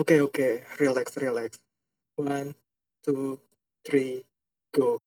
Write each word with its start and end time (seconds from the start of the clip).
Oke, 0.00 0.12
oke. 0.12 0.64
Relax, 0.80 1.14
relax. 1.18 1.58
One, 2.16 2.54
two, 3.04 3.38
three, 3.84 4.24
go. 4.72 4.98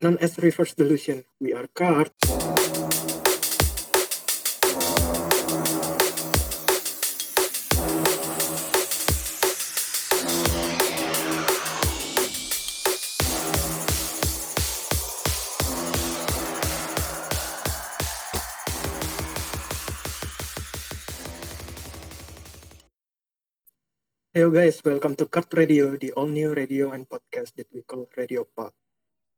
Known 0.00 0.16
as 0.24 0.38
reverse 0.38 0.72
delusion, 0.72 1.24
we 1.38 1.52
are 1.52 1.66
card. 1.74 2.10
Hello 24.40 24.56
guys, 24.56 24.80
welcome 24.88 25.12
to 25.20 25.28
Card 25.28 25.52
Radio, 25.52 26.00
the 26.00 26.16
all 26.16 26.24
new 26.24 26.56
radio 26.56 26.96
and 26.96 27.04
podcast 27.04 27.52
that 27.60 27.68
we 27.76 27.84
call 27.84 28.08
Radio 28.16 28.48
Pod. 28.48 28.72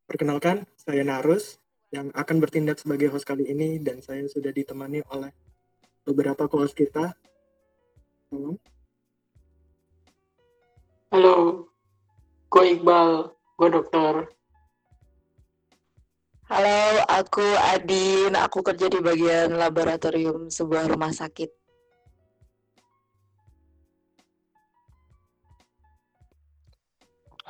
Perkenalkan, 0.07 0.63
saya 0.79 1.03
Narus 1.03 1.59
yang 1.91 2.15
akan 2.15 2.39
bertindak 2.39 2.79
sebagai 2.79 3.11
host 3.11 3.27
kali 3.27 3.51
ini 3.51 3.83
dan 3.83 3.99
saya 3.99 4.23
sudah 4.31 4.55
ditemani 4.55 5.03
oleh 5.11 5.35
beberapa 6.07 6.47
co-host 6.47 6.79
kita. 6.79 7.19
Tolong. 8.31 8.55
Halo, 11.11 11.67
gue 12.47 12.65
Iqbal, 12.79 13.35
gue 13.59 13.69
dokter. 13.75 14.31
Halo, 16.47 16.79
aku 17.11 17.43
Adin. 17.75 18.39
Aku 18.39 18.63
kerja 18.63 18.87
di 18.87 19.03
bagian 19.03 19.59
laboratorium 19.59 20.47
sebuah 20.47 20.87
rumah 20.87 21.11
sakit. 21.11 21.62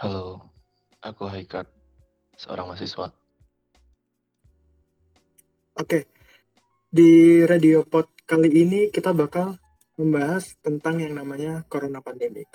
Halo, 0.03 0.51
aku 0.99 1.31
Haikat, 1.31 1.71
seorang 2.35 2.67
mahasiswa. 2.67 3.15
Oke, 5.79 6.11
di 6.91 7.39
Radio 7.47 7.87
Pod 7.87 8.11
kali 8.27 8.51
ini 8.51 8.91
kita 8.91 9.15
bakal 9.15 9.63
membahas 9.95 10.59
tentang 10.59 10.99
yang 10.99 11.15
namanya 11.15 11.63
Corona 11.71 12.03
Pandemic. 12.03 12.51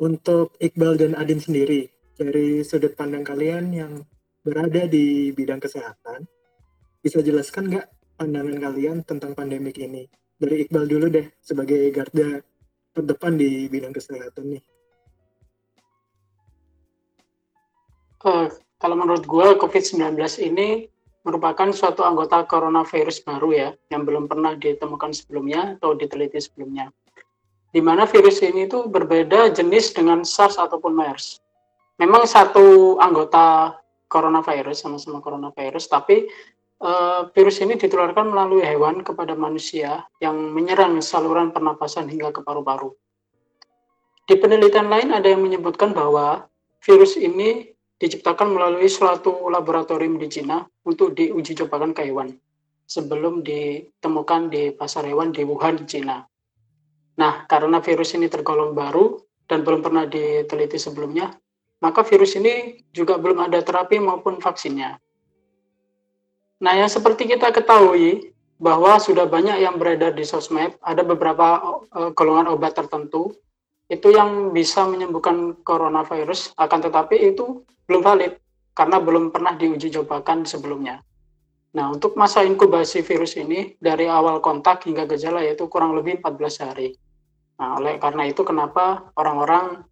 Untuk 0.00 0.56
Iqbal 0.56 0.96
dan 0.96 1.12
Adin 1.20 1.36
sendiri, 1.36 1.84
dari 2.16 2.64
sudut 2.64 2.96
pandang 2.96 3.28
kalian 3.28 3.68
yang 3.68 4.00
berada 4.40 4.88
di 4.88 5.36
bidang 5.36 5.60
kesehatan, 5.60 6.24
bisa 7.04 7.20
jelaskan 7.20 7.76
nggak 7.76 8.16
pandangan 8.16 8.56
kalian 8.56 9.04
tentang 9.04 9.36
pandemik 9.36 9.76
ini? 9.76 10.08
Dari 10.40 10.64
Iqbal 10.64 10.88
dulu 10.88 11.12
deh, 11.12 11.28
sebagai 11.44 11.92
garda 11.92 12.40
terdepan 12.96 13.36
di 13.36 13.68
bidang 13.68 13.92
kesehatan 13.92 14.56
nih. 14.56 14.64
Uh, 18.24 18.48
kalau 18.80 18.96
menurut 18.96 19.28
gue, 19.28 19.46
COVID-19 19.60 20.16
ini 20.40 20.88
merupakan 21.24 21.68
suatu 21.72 22.04
anggota 22.04 22.44
coronavirus 22.48 23.20
baru 23.20 23.48
ya, 23.52 23.68
yang 23.92 24.08
belum 24.08 24.28
pernah 24.28 24.56
ditemukan 24.56 25.12
sebelumnya 25.12 25.76
atau 25.76 25.92
diteliti 25.92 26.40
sebelumnya. 26.40 26.88
Di 27.68 27.84
mana 27.84 28.08
virus 28.08 28.40
ini 28.40 28.64
itu 28.64 28.88
berbeda 28.88 29.52
jenis 29.52 29.92
dengan 29.92 30.24
SARS 30.24 30.56
ataupun 30.56 30.96
MERS. 30.96 31.42
Memang 32.00 32.24
satu 32.24 32.96
anggota 32.96 33.76
coronavirus, 34.08 34.88
sama-sama 34.88 35.20
coronavirus, 35.20 35.84
tapi 35.90 36.24
uh, 36.80 37.28
virus 37.34 37.60
ini 37.60 37.76
ditularkan 37.76 38.30
melalui 38.30 38.62
hewan 38.64 39.04
kepada 39.04 39.36
manusia 39.36 40.06
yang 40.22 40.38
menyerang 40.54 41.02
saluran 41.04 41.50
pernapasan 41.50 42.06
hingga 42.08 42.30
ke 42.30 42.40
paru-paru. 42.40 42.94
Di 44.24 44.40
penelitian 44.40 44.88
lain 44.88 45.12
ada 45.12 45.28
yang 45.28 45.44
menyebutkan 45.44 45.92
bahwa 45.92 46.48
virus 46.80 47.18
ini 47.20 47.73
diciptakan 47.98 48.50
melalui 48.50 48.90
suatu 48.90 49.46
laboratorium 49.48 50.18
di 50.18 50.26
Cina 50.26 50.62
untuk 50.84 51.14
diuji 51.14 51.54
cobakan 51.64 51.94
ke 51.94 52.10
hewan 52.10 52.34
sebelum 52.84 53.40
ditemukan 53.40 54.52
di 54.52 54.74
pasar 54.74 55.08
hewan 55.08 55.32
di 55.32 55.42
Wuhan, 55.46 55.88
Cina. 55.88 56.20
Nah, 57.16 57.46
karena 57.48 57.80
virus 57.80 58.12
ini 58.12 58.28
tergolong 58.28 58.76
baru 58.76 59.16
dan 59.48 59.64
belum 59.64 59.80
pernah 59.80 60.04
diteliti 60.04 60.76
sebelumnya, 60.76 61.32
maka 61.80 62.04
virus 62.04 62.36
ini 62.36 62.84
juga 62.92 63.16
belum 63.16 63.48
ada 63.48 63.62
terapi 63.64 64.00
maupun 64.02 64.40
vaksinnya. 64.42 65.00
Nah, 66.60 66.72
yang 66.76 66.90
seperti 66.90 67.28
kita 67.28 67.52
ketahui 67.52 68.34
bahwa 68.56 68.96
sudah 68.96 69.26
banyak 69.28 69.60
yang 69.60 69.76
beredar 69.76 70.14
di 70.14 70.24
sosmed, 70.24 70.78
ada 70.80 71.02
beberapa 71.02 71.60
uh, 71.92 72.10
golongan 72.14 72.48
obat 72.52 72.78
tertentu 72.78 73.34
itu 73.88 74.08
yang 74.12 74.52
bisa 74.56 74.88
menyembuhkan 74.88 75.60
coronavirus, 75.60 76.56
akan 76.56 76.80
tetapi 76.88 77.34
itu 77.34 77.64
belum 77.84 78.00
valid 78.00 78.32
karena 78.72 78.96
belum 78.98 79.30
pernah 79.30 79.54
diuji 79.54 79.92
cobakan 79.92 80.48
sebelumnya. 80.48 81.04
Nah, 81.74 81.90
untuk 81.90 82.14
masa 82.14 82.46
inkubasi 82.46 83.02
virus 83.02 83.34
ini 83.34 83.74
dari 83.82 84.06
awal 84.06 84.38
kontak 84.38 84.86
hingga 84.86 85.10
gejala 85.10 85.42
yaitu 85.42 85.66
kurang 85.66 85.98
lebih 85.98 86.22
14 86.22 86.64
hari. 86.70 86.94
Nah, 87.58 87.78
oleh 87.78 87.98
karena 87.98 88.30
itu 88.30 88.46
kenapa 88.46 89.10
orang-orang 89.18 89.82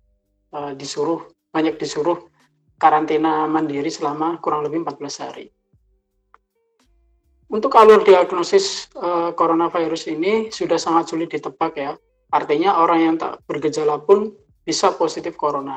uh, 0.54 0.72
disuruh 0.78 1.26
banyak 1.50 1.76
disuruh 1.78 2.30
karantina 2.78 3.47
mandiri 3.50 3.91
selama 3.91 4.38
kurang 4.38 4.62
lebih 4.66 4.82
14 4.86 5.22
hari. 5.26 5.47
Untuk 7.53 7.76
alur 7.76 8.00
diagnosis 8.00 8.88
uh, 8.97 9.36
coronavirus 9.36 10.09
ini 10.09 10.48
sudah 10.48 10.80
sangat 10.80 11.12
sulit 11.12 11.28
ditebak 11.28 11.76
ya. 11.76 11.92
Artinya 12.32 12.81
orang 12.81 12.98
yang 13.04 13.15
tak 13.20 13.44
bergejala 13.44 14.00
pun 14.00 14.32
bisa 14.65 14.91
positif 14.97 15.37
corona. 15.37 15.76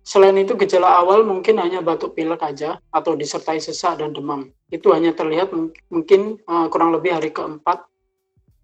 Selain 0.00 0.34
itu 0.34 0.56
gejala 0.58 0.98
awal 0.98 1.22
mungkin 1.22 1.60
hanya 1.62 1.84
batuk 1.84 2.18
pilek 2.18 2.42
aja 2.42 2.82
atau 2.90 3.14
disertai 3.14 3.62
sesak 3.62 4.00
dan 4.00 4.10
demam. 4.10 4.50
Itu 4.72 4.90
hanya 4.90 5.14
terlihat 5.14 5.54
mungkin 5.92 6.40
uh, 6.48 6.66
kurang 6.72 6.90
lebih 6.90 7.14
hari 7.14 7.30
keempat 7.30 7.84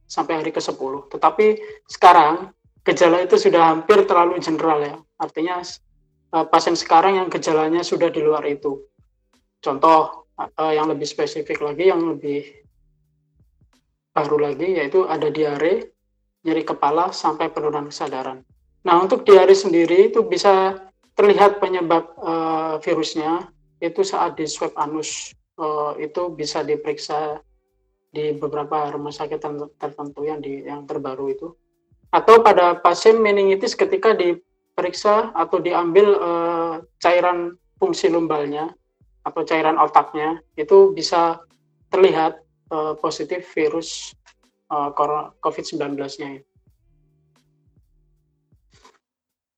sampai 0.09 0.43
hari 0.43 0.51
ke-10. 0.51 1.13
Tetapi 1.13 1.47
sekarang 1.87 2.51
gejala 2.83 3.23
itu 3.23 3.37
sudah 3.39 3.71
hampir 3.71 4.03
terlalu 4.09 4.41
general 4.43 4.79
ya. 4.83 4.97
Artinya 5.21 5.61
uh, 6.35 6.47
pasien 6.49 6.75
sekarang 6.75 7.21
yang 7.21 7.29
gejalanya 7.31 7.85
sudah 7.85 8.09
di 8.11 8.25
luar 8.25 8.43
itu. 8.49 8.83
Contoh 9.61 10.27
uh, 10.41 10.73
yang 10.73 10.89
lebih 10.89 11.05
spesifik 11.05 11.61
lagi 11.61 11.93
yang 11.93 12.01
lebih 12.17 12.65
baru 14.17 14.51
lagi 14.51 14.81
yaitu 14.81 15.05
ada 15.05 15.29
diare, 15.29 15.96
nyeri 16.47 16.63
kepala 16.63 17.11
sampai 17.11 17.51
penurunan 17.51 17.91
kesadaran. 17.91 18.47
Nah, 18.87 19.03
untuk 19.03 19.27
diare 19.27 19.51
sendiri 19.51 20.15
itu 20.15 20.23
bisa 20.23 20.79
terlihat 21.19 21.59
penyebab 21.59 22.15
uh, 22.23 22.79
virusnya 22.79 23.51
itu 23.83 24.07
saat 24.07 24.39
di 24.39 24.47
swab 24.47 24.73
anus 24.79 25.35
uh, 25.59 25.99
itu 25.99 26.31
bisa 26.31 26.63
diperiksa 26.63 27.43
di 28.13 28.33
beberapa 28.33 28.95
rumah 28.95 29.13
sakit 29.13 29.43
tertentu 29.77 30.25
yang 30.25 30.41
di 30.41 30.65
yang 30.65 30.89
terbaru 30.89 31.27
itu 31.29 31.49
atau 32.15 32.41
pada 32.41 32.79
pasien 32.81 33.21
meningitis 33.21 33.77
ketika 33.77 34.17
diperiksa 34.17 35.35
atau 35.37 35.61
diambil 35.61 36.07
uh, 36.17 36.75
cairan 37.03 37.59
fungsi 37.77 38.09
lumbalnya 38.09 38.73
atau 39.27 39.43
cairan 39.43 39.77
otaknya 39.77 40.41
itu 40.57 40.95
bisa 40.97 41.43
terlihat 41.93 42.41
uh, 42.73 42.95
positif 42.97 43.45
virus 43.53 44.15
uh, 44.71 44.91
COVID-19-nya. 45.43 46.43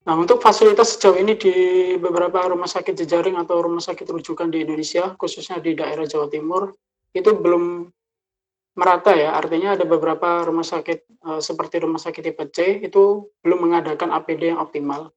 Nah, 0.08 0.16
untuk 0.16 0.40
fasilitas 0.40 0.96
sejauh 0.96 1.20
ini 1.20 1.36
di 1.36 1.52
beberapa 2.00 2.48
rumah 2.48 2.64
sakit 2.64 2.96
jejaring 2.96 3.36
atau 3.36 3.60
rumah 3.60 3.84
sakit 3.84 4.08
rujukan 4.08 4.48
di 4.48 4.64
Indonesia, 4.64 5.12
khususnya 5.20 5.60
di 5.60 5.76
daerah 5.76 6.08
Jawa 6.08 6.32
Timur, 6.32 6.72
itu 7.12 7.28
belum 7.36 7.92
merata 8.72 9.12
ya. 9.12 9.36
Artinya 9.36 9.76
ada 9.76 9.84
beberapa 9.84 10.48
rumah 10.48 10.64
sakit 10.64 11.20
uh, 11.28 11.40
seperti 11.44 11.84
rumah 11.84 12.00
sakit 12.00 12.24
tipe 12.24 12.44
C 12.48 12.80
itu 12.80 13.28
belum 13.44 13.68
mengadakan 13.68 14.08
APD 14.16 14.48
yang 14.48 14.64
optimal. 14.64 15.12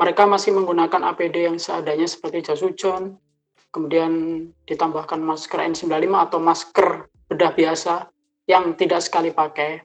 Mereka 0.00 0.24
masih 0.24 0.56
menggunakan 0.56 1.12
APD 1.12 1.52
yang 1.52 1.60
seadanya 1.60 2.08
seperti 2.08 2.48
jas 2.48 2.64
hujan, 2.64 3.20
kemudian 3.68 4.48
ditambahkan 4.64 5.20
masker 5.20 5.60
N95 5.60 6.08
atau 6.16 6.38
masker 6.40 6.88
bedah 7.28 7.52
biasa 7.52 8.08
yang 8.48 8.72
tidak 8.74 9.04
sekali 9.04 9.30
pakai 9.30 9.84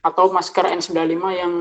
atau 0.00 0.32
masker 0.32 0.64
N95 0.64 1.24
yang 1.36 1.54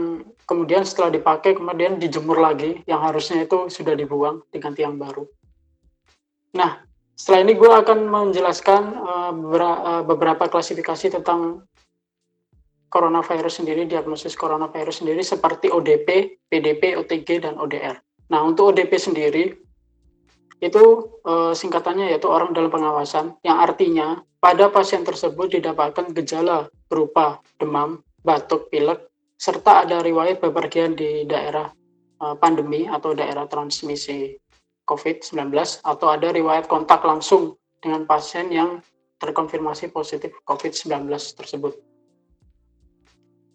kemudian 0.47 0.87
setelah 0.87 1.11
dipakai 1.11 1.55
kemudian 1.55 1.99
dijemur 1.99 2.39
lagi 2.39 2.79
yang 2.87 3.03
harusnya 3.03 3.43
itu 3.43 3.67
sudah 3.67 3.95
dibuang 3.95 4.43
diganti 4.51 4.83
yang 4.83 4.95
baru. 4.95 5.27
Nah, 6.55 6.79
setelah 7.19 7.43
ini 7.43 7.53
gue 7.59 7.67
akan 7.67 8.07
menjelaskan 8.07 8.81
uh, 8.95 9.33
beberapa 10.07 10.47
klasifikasi 10.47 11.19
tentang 11.19 11.67
coronavirus 12.89 13.61
sendiri, 13.61 13.85
diagnosis 13.85 14.33
coronavirus 14.33 15.03
sendiri 15.05 15.21
seperti 15.21 15.69
ODP, 15.69 16.39
PDP, 16.49 16.97
OTG, 16.97 17.43
dan 17.43 17.59
ODR. 17.59 18.01
Nah, 18.33 18.41
untuk 18.41 18.73
ODP 18.73 18.97
sendiri, 18.97 19.53
itu 20.59 21.07
uh, 21.23 21.53
singkatannya 21.55 22.11
yaitu 22.11 22.27
orang 22.27 22.51
dalam 22.51 22.73
pengawasan, 22.73 23.37
yang 23.45 23.61
artinya 23.61 24.19
pada 24.41 24.67
pasien 24.67 25.05
tersebut 25.05 25.55
didapatkan 25.55 26.11
gejala 26.15 26.67
berupa 26.91 27.39
demam, 27.61 28.03
batuk, 28.25 28.67
pilek, 28.67 29.07
serta 29.39 29.87
ada 29.87 30.03
riwayat 30.03 30.43
bepergian 30.43 30.99
di 30.99 31.23
daerah 31.23 31.71
uh, 32.19 32.35
pandemi 32.35 32.91
atau 32.91 33.15
daerah 33.15 33.47
transmisi 33.47 34.35
COVID-19 34.83 35.53
atau 35.85 36.07
ada 36.11 36.33
riwayat 36.33 36.67
kontak 36.67 37.05
langsung 37.07 37.55
dengan 37.79 38.03
pasien 38.03 38.51
yang 38.51 38.83
terkonfirmasi 39.19 39.91
positif 39.95 40.35
COVID-19 40.43 41.07
tersebut. 41.35 41.79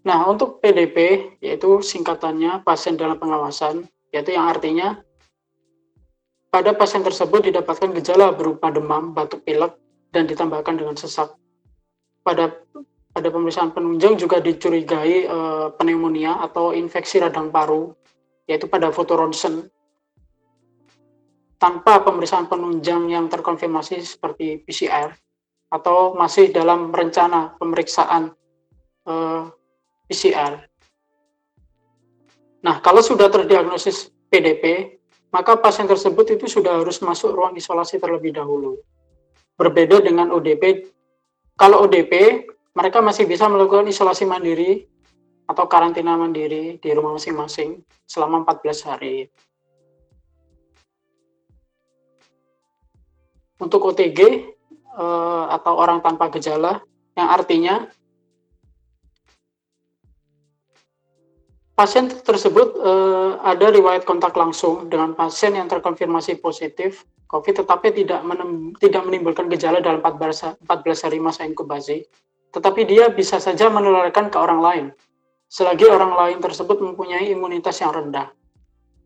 Nah, 0.04 0.28
untuk 0.28 0.60
PDP, 0.60 1.32
yaitu 1.40 1.80
singkatannya 1.80 2.60
pasien 2.60 3.00
dalam 3.00 3.16
pengawasan, 3.16 3.88
yaitu 4.12 4.36
yang 4.36 4.52
artinya 4.52 5.00
pada 6.54 6.70
pasien 6.70 7.02
tersebut 7.02 7.50
didapatkan 7.50 7.90
gejala 7.98 8.30
berupa 8.30 8.70
demam, 8.70 9.10
batuk 9.10 9.42
pilek, 9.42 9.74
dan 10.14 10.30
ditambahkan 10.30 10.78
dengan 10.78 10.94
sesak. 10.94 11.34
Pada 12.22 12.54
pada 13.10 13.26
pemeriksaan 13.26 13.74
penunjang 13.74 14.14
juga 14.14 14.38
dicurigai 14.38 15.26
e, 15.26 15.38
pneumonia 15.74 16.38
atau 16.38 16.70
infeksi 16.70 17.18
radang 17.18 17.50
paru, 17.50 17.90
yaitu 18.46 18.70
pada 18.70 18.94
foto 18.94 19.18
ronsen. 19.18 19.66
Tanpa 21.58 21.98
pemeriksaan 22.06 22.46
penunjang 22.46 23.10
yang 23.10 23.26
terkonfirmasi 23.26 23.98
seperti 24.06 24.62
PCR, 24.62 25.10
atau 25.74 26.14
masih 26.14 26.54
dalam 26.54 26.94
rencana 26.94 27.58
pemeriksaan 27.58 28.30
e, 29.02 29.14
PCR. 30.06 30.70
Nah, 32.62 32.78
kalau 32.78 33.02
sudah 33.02 33.26
terdiagnosis 33.26 34.14
PDP, 34.30 34.93
maka 35.34 35.58
pasien 35.58 35.90
tersebut 35.90 36.38
itu 36.38 36.46
sudah 36.46 36.78
harus 36.78 37.02
masuk 37.02 37.34
ruang 37.34 37.58
isolasi 37.58 37.98
terlebih 37.98 38.30
dahulu. 38.30 38.78
Berbeda 39.58 39.98
dengan 39.98 40.30
ODP, 40.30 40.86
kalau 41.58 41.82
ODP, 41.82 42.46
mereka 42.70 43.02
masih 43.02 43.26
bisa 43.26 43.50
melakukan 43.50 43.90
isolasi 43.90 44.22
mandiri 44.30 44.86
atau 45.50 45.66
karantina 45.66 46.14
mandiri 46.14 46.78
di 46.78 46.88
rumah 46.94 47.18
masing-masing 47.18 47.82
selama 48.06 48.46
14 48.46 48.86
hari. 48.86 49.26
Untuk 53.58 53.90
OTG 53.90 54.20
eh, 54.22 55.44
atau 55.50 55.74
orang 55.74 55.98
tanpa 55.98 56.30
gejala, 56.30 56.78
yang 57.18 57.28
artinya 57.30 57.90
pasien 61.74 62.06
tersebut 62.06 62.78
uh, 62.78 63.42
ada 63.42 63.70
riwayat 63.70 64.06
kontak 64.06 64.34
langsung 64.38 64.86
dengan 64.86 65.14
pasien 65.18 65.58
yang 65.58 65.66
terkonfirmasi 65.66 66.38
positif 66.38 67.06
COVID 67.28 67.66
tetapi 67.66 67.90
tidak 67.90 68.22
menem, 68.22 68.78
tidak 68.78 69.02
menimbulkan 69.02 69.50
gejala 69.50 69.82
dalam 69.82 69.98
14, 69.98 70.62
14 70.70 71.04
hari 71.10 71.18
masa 71.18 71.42
inkubasi, 71.42 72.06
tetapi 72.54 72.86
dia 72.86 73.10
bisa 73.10 73.42
saja 73.42 73.66
menularkan 73.66 74.30
ke 74.30 74.38
orang 74.38 74.60
lain 74.62 74.86
selagi 75.54 75.86
orang 75.86 76.18
lain 76.18 76.38
tersebut 76.42 76.82
mempunyai 76.82 77.30
imunitas 77.30 77.78
yang 77.78 77.94
rendah. 77.94 78.34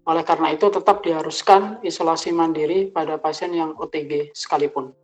Oleh 0.08 0.24
karena 0.24 0.56
itu 0.56 0.72
tetap 0.72 1.04
diharuskan 1.04 1.84
isolasi 1.84 2.32
mandiri 2.32 2.88
pada 2.88 3.20
pasien 3.20 3.52
yang 3.52 3.76
OTG 3.76 4.32
sekalipun. 4.32 4.96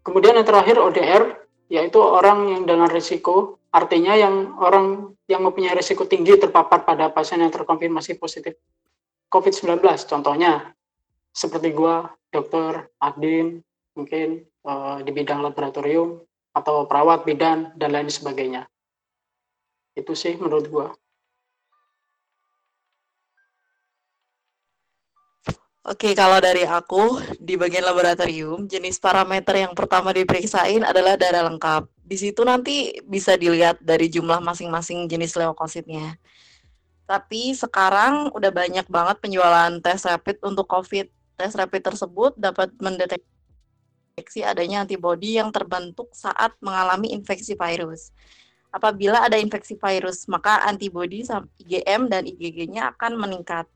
Kemudian 0.00 0.40
yang 0.40 0.48
terakhir 0.48 0.80
ODR, 0.80 1.44
yaitu 1.66 1.98
orang 1.98 2.52
yang 2.52 2.62
dengan 2.64 2.86
risiko 2.90 3.56
Artinya 3.76 4.16
yang 4.16 4.56
orang 4.56 5.12
yang 5.28 5.44
mempunyai 5.44 5.76
risiko 5.76 6.08
tinggi 6.08 6.40
terpapar 6.40 6.88
pada 6.88 7.12
pasien 7.12 7.44
yang 7.44 7.52
terkonfirmasi 7.52 8.16
positif 8.16 8.56
COVID-19. 9.28 9.84
Contohnya 10.08 10.72
seperti 11.28 11.76
gua, 11.76 12.08
dokter, 12.32 12.88
admin, 12.96 13.60
mungkin 13.92 14.48
uh, 14.64 15.04
di 15.04 15.12
bidang 15.12 15.44
laboratorium 15.44 16.24
atau 16.56 16.88
perawat 16.88 17.28
bidan 17.28 17.76
dan 17.76 17.92
lain 17.92 18.08
sebagainya. 18.08 18.64
Itu 19.92 20.16
sih 20.16 20.40
menurut 20.40 20.72
gua. 20.72 20.88
Oke, 25.86 26.18
kalau 26.18 26.42
dari 26.42 26.66
aku 26.66 27.22
di 27.38 27.54
bagian 27.54 27.86
laboratorium, 27.86 28.66
jenis 28.66 28.98
parameter 28.98 29.54
yang 29.54 29.70
pertama 29.70 30.10
diperiksain 30.10 30.82
adalah 30.82 31.14
darah 31.14 31.46
lengkap 31.46 31.86
di 32.06 32.14
situ 32.14 32.46
nanti 32.46 32.94
bisa 33.02 33.34
dilihat 33.34 33.82
dari 33.82 34.06
jumlah 34.06 34.38
masing-masing 34.38 35.10
jenis 35.10 35.34
leukositnya. 35.34 36.14
Tapi 37.02 37.50
sekarang 37.50 38.30
udah 38.30 38.50
banyak 38.54 38.86
banget 38.86 39.18
penjualan 39.18 39.74
tes 39.82 40.06
rapid 40.06 40.38
untuk 40.46 40.70
COVID. 40.70 41.10
Tes 41.36 41.52
rapid 41.58 41.82
tersebut 41.82 42.32
dapat 42.38 42.70
mendeteksi 42.78 44.46
adanya 44.46 44.86
antibodi 44.86 45.34
yang 45.34 45.50
terbentuk 45.50 46.14
saat 46.14 46.54
mengalami 46.62 47.10
infeksi 47.10 47.58
virus. 47.58 48.14
Apabila 48.70 49.26
ada 49.26 49.38
infeksi 49.38 49.74
virus, 49.74 50.30
maka 50.30 50.62
antibodi 50.62 51.26
IgM 51.62 52.06
dan 52.06 52.22
IgG-nya 52.22 52.94
akan 52.94 53.18
meningkat. 53.18 53.66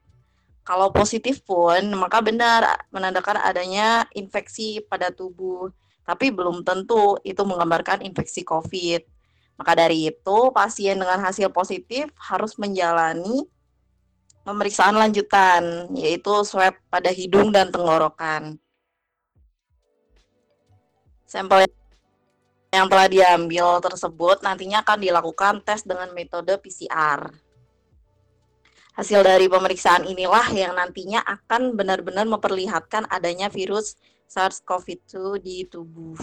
Kalau 0.70 0.94
positif 0.94 1.43
pun, 1.43 1.82
maka 1.99 2.22
benar 2.22 2.87
menandakan 2.94 3.43
adanya 3.43 4.06
infeksi 4.14 4.78
pada 4.87 5.11
tubuh 5.11 5.75
tapi 6.11 6.34
belum 6.34 6.67
tentu 6.67 7.22
itu 7.22 7.38
menggambarkan 7.46 8.02
infeksi 8.02 8.43
COVID. 8.43 9.06
Maka 9.62 9.72
dari 9.78 10.11
itu, 10.11 10.38
pasien 10.50 10.99
dengan 10.99 11.22
hasil 11.22 11.55
positif 11.55 12.11
harus 12.19 12.58
menjalani 12.58 13.46
pemeriksaan 14.43 14.99
lanjutan, 14.99 15.87
yaitu 15.94 16.32
swab 16.43 16.75
pada 16.90 17.14
hidung 17.14 17.55
dan 17.55 17.70
tenggorokan. 17.70 18.58
Sampel 21.31 21.70
yang 22.75 22.90
telah 22.90 23.06
diambil 23.06 23.78
tersebut 23.78 24.43
nantinya 24.43 24.82
akan 24.82 24.99
dilakukan 24.99 25.55
tes 25.62 25.87
dengan 25.87 26.11
metode 26.11 26.58
PCR. 26.58 27.50
Hasil 29.00 29.25
dari 29.25 29.49
pemeriksaan 29.49 30.05
inilah 30.05 30.52
yang 30.52 30.76
nantinya 30.76 31.25
akan 31.25 31.73
benar-benar 31.73 32.29
memperlihatkan 32.29 33.08
adanya 33.08 33.49
virus 33.49 33.97
SARS-CoV-2 34.29 35.41
di 35.41 35.64
tubuh. 35.64 36.20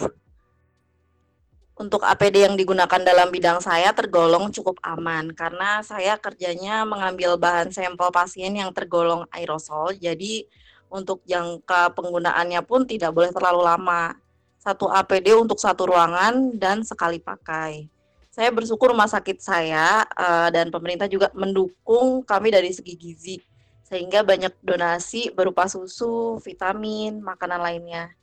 Untuk 1.74 2.06
APD 2.06 2.46
yang 2.46 2.54
digunakan 2.54 3.02
dalam 3.02 3.34
bidang 3.34 3.66
saya 3.66 3.98
tergolong 3.98 4.54
cukup 4.54 4.78
aman 4.86 5.34
karena 5.34 5.82
saya 5.82 6.22
kerjanya 6.22 6.86
mengambil 6.86 7.34
bahan 7.42 7.74
sampel 7.74 8.14
pasien 8.14 8.54
yang 8.54 8.70
tergolong 8.70 9.26
aerosol. 9.34 9.98
Jadi 9.98 10.46
untuk 10.86 11.26
jangka 11.26 11.98
penggunaannya 11.98 12.62
pun 12.62 12.86
tidak 12.86 13.10
boleh 13.10 13.34
terlalu 13.34 13.66
lama. 13.66 14.14
Satu 14.62 14.86
APD 14.86 15.34
untuk 15.34 15.58
satu 15.58 15.90
ruangan 15.90 16.54
dan 16.54 16.86
sekali 16.86 17.18
pakai. 17.18 17.97
Saya 18.38 18.54
bersyukur 18.54 18.94
rumah 18.94 19.10
sakit 19.10 19.42
saya 19.42 20.06
uh, 20.14 20.54
dan 20.54 20.70
pemerintah 20.70 21.10
juga 21.10 21.34
mendukung 21.34 22.22
kami 22.22 22.54
dari 22.54 22.70
segi 22.70 22.94
gizi 22.94 23.42
sehingga 23.82 24.22
banyak 24.22 24.54
donasi 24.62 25.34
berupa 25.34 25.66
susu, 25.66 26.38
vitamin, 26.46 27.18
makanan 27.18 27.58
lainnya. 27.58 28.14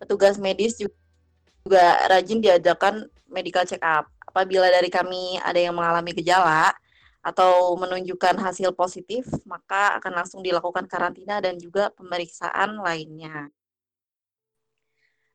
Petugas 0.00 0.40
medis 0.40 0.80
juga 0.80 1.84
rajin 2.08 2.40
diadakan 2.40 3.04
medical 3.28 3.68
check 3.68 3.84
up. 3.84 4.08
Apabila 4.24 4.64
dari 4.64 4.88
kami 4.88 5.36
ada 5.44 5.60
yang 5.60 5.76
mengalami 5.76 6.16
gejala 6.16 6.72
atau 7.20 7.76
menunjukkan 7.76 8.40
hasil 8.40 8.72
positif, 8.72 9.28
maka 9.44 10.00
akan 10.00 10.24
langsung 10.24 10.40
dilakukan 10.40 10.88
karantina 10.88 11.36
dan 11.36 11.60
juga 11.60 11.92
pemeriksaan 11.92 12.80
lainnya. 12.80 13.52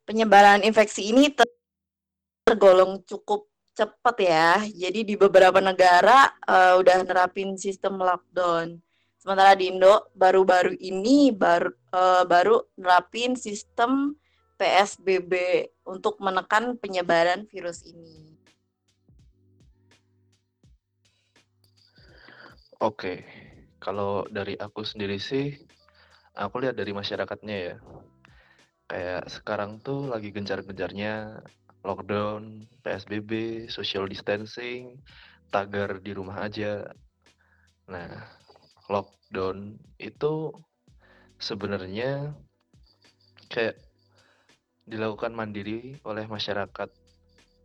Penyebaran 0.01 0.65
infeksi 0.65 1.13
ini 1.13 1.29
tergolong 2.41 3.05
cukup 3.05 3.53
cepat 3.75 4.15
ya. 4.24 4.63
Jadi 4.63 5.03
di 5.03 5.15
beberapa 5.20 5.60
negara 5.60 6.32
uh, 6.48 6.79
udah 6.79 7.03
nerapin 7.03 7.60
sistem 7.60 8.00
lockdown. 8.00 8.79
Sementara 9.20 9.58
di 9.58 9.74
Indo 9.74 10.10
baru-baru 10.15 10.79
ini 10.79 11.36
baru 11.36 11.70
uh, 11.91 12.24
baru 12.24 12.63
nerapin 12.79 13.36
sistem 13.36 14.15
PSBB 14.55 15.65
untuk 15.84 16.15
menekan 16.24 16.79
penyebaran 16.79 17.44
virus 17.51 17.84
ini. 17.84 18.38
Oke, 22.79 23.24
kalau 23.82 24.27
dari 24.29 24.55
aku 24.60 24.84
sendiri 24.84 25.17
sih, 25.17 25.58
aku 26.36 26.62
lihat 26.63 26.75
dari 26.77 26.91
masyarakatnya 26.91 27.55
ya. 27.55 27.75
Kayak 28.86 29.25
sekarang 29.32 29.82
tuh 29.82 30.05
lagi 30.05 30.29
gencar-gencarnya 30.29 31.41
lockdown, 31.86 32.65
PSBB, 32.82 33.65
social 33.70 34.10
distancing, 34.10 34.98
tagar 35.54 36.01
di 36.01 36.12
rumah 36.18 36.42
aja. 36.42 36.89
Nah, 37.86 38.25
lockdown 38.89 39.77
itu 40.01 40.50
sebenarnya 41.38 42.34
kayak 43.54 43.77
dilakukan 44.89 45.38
mandiri 45.38 46.01
oleh 46.01 46.25
masyarakat 46.25 46.89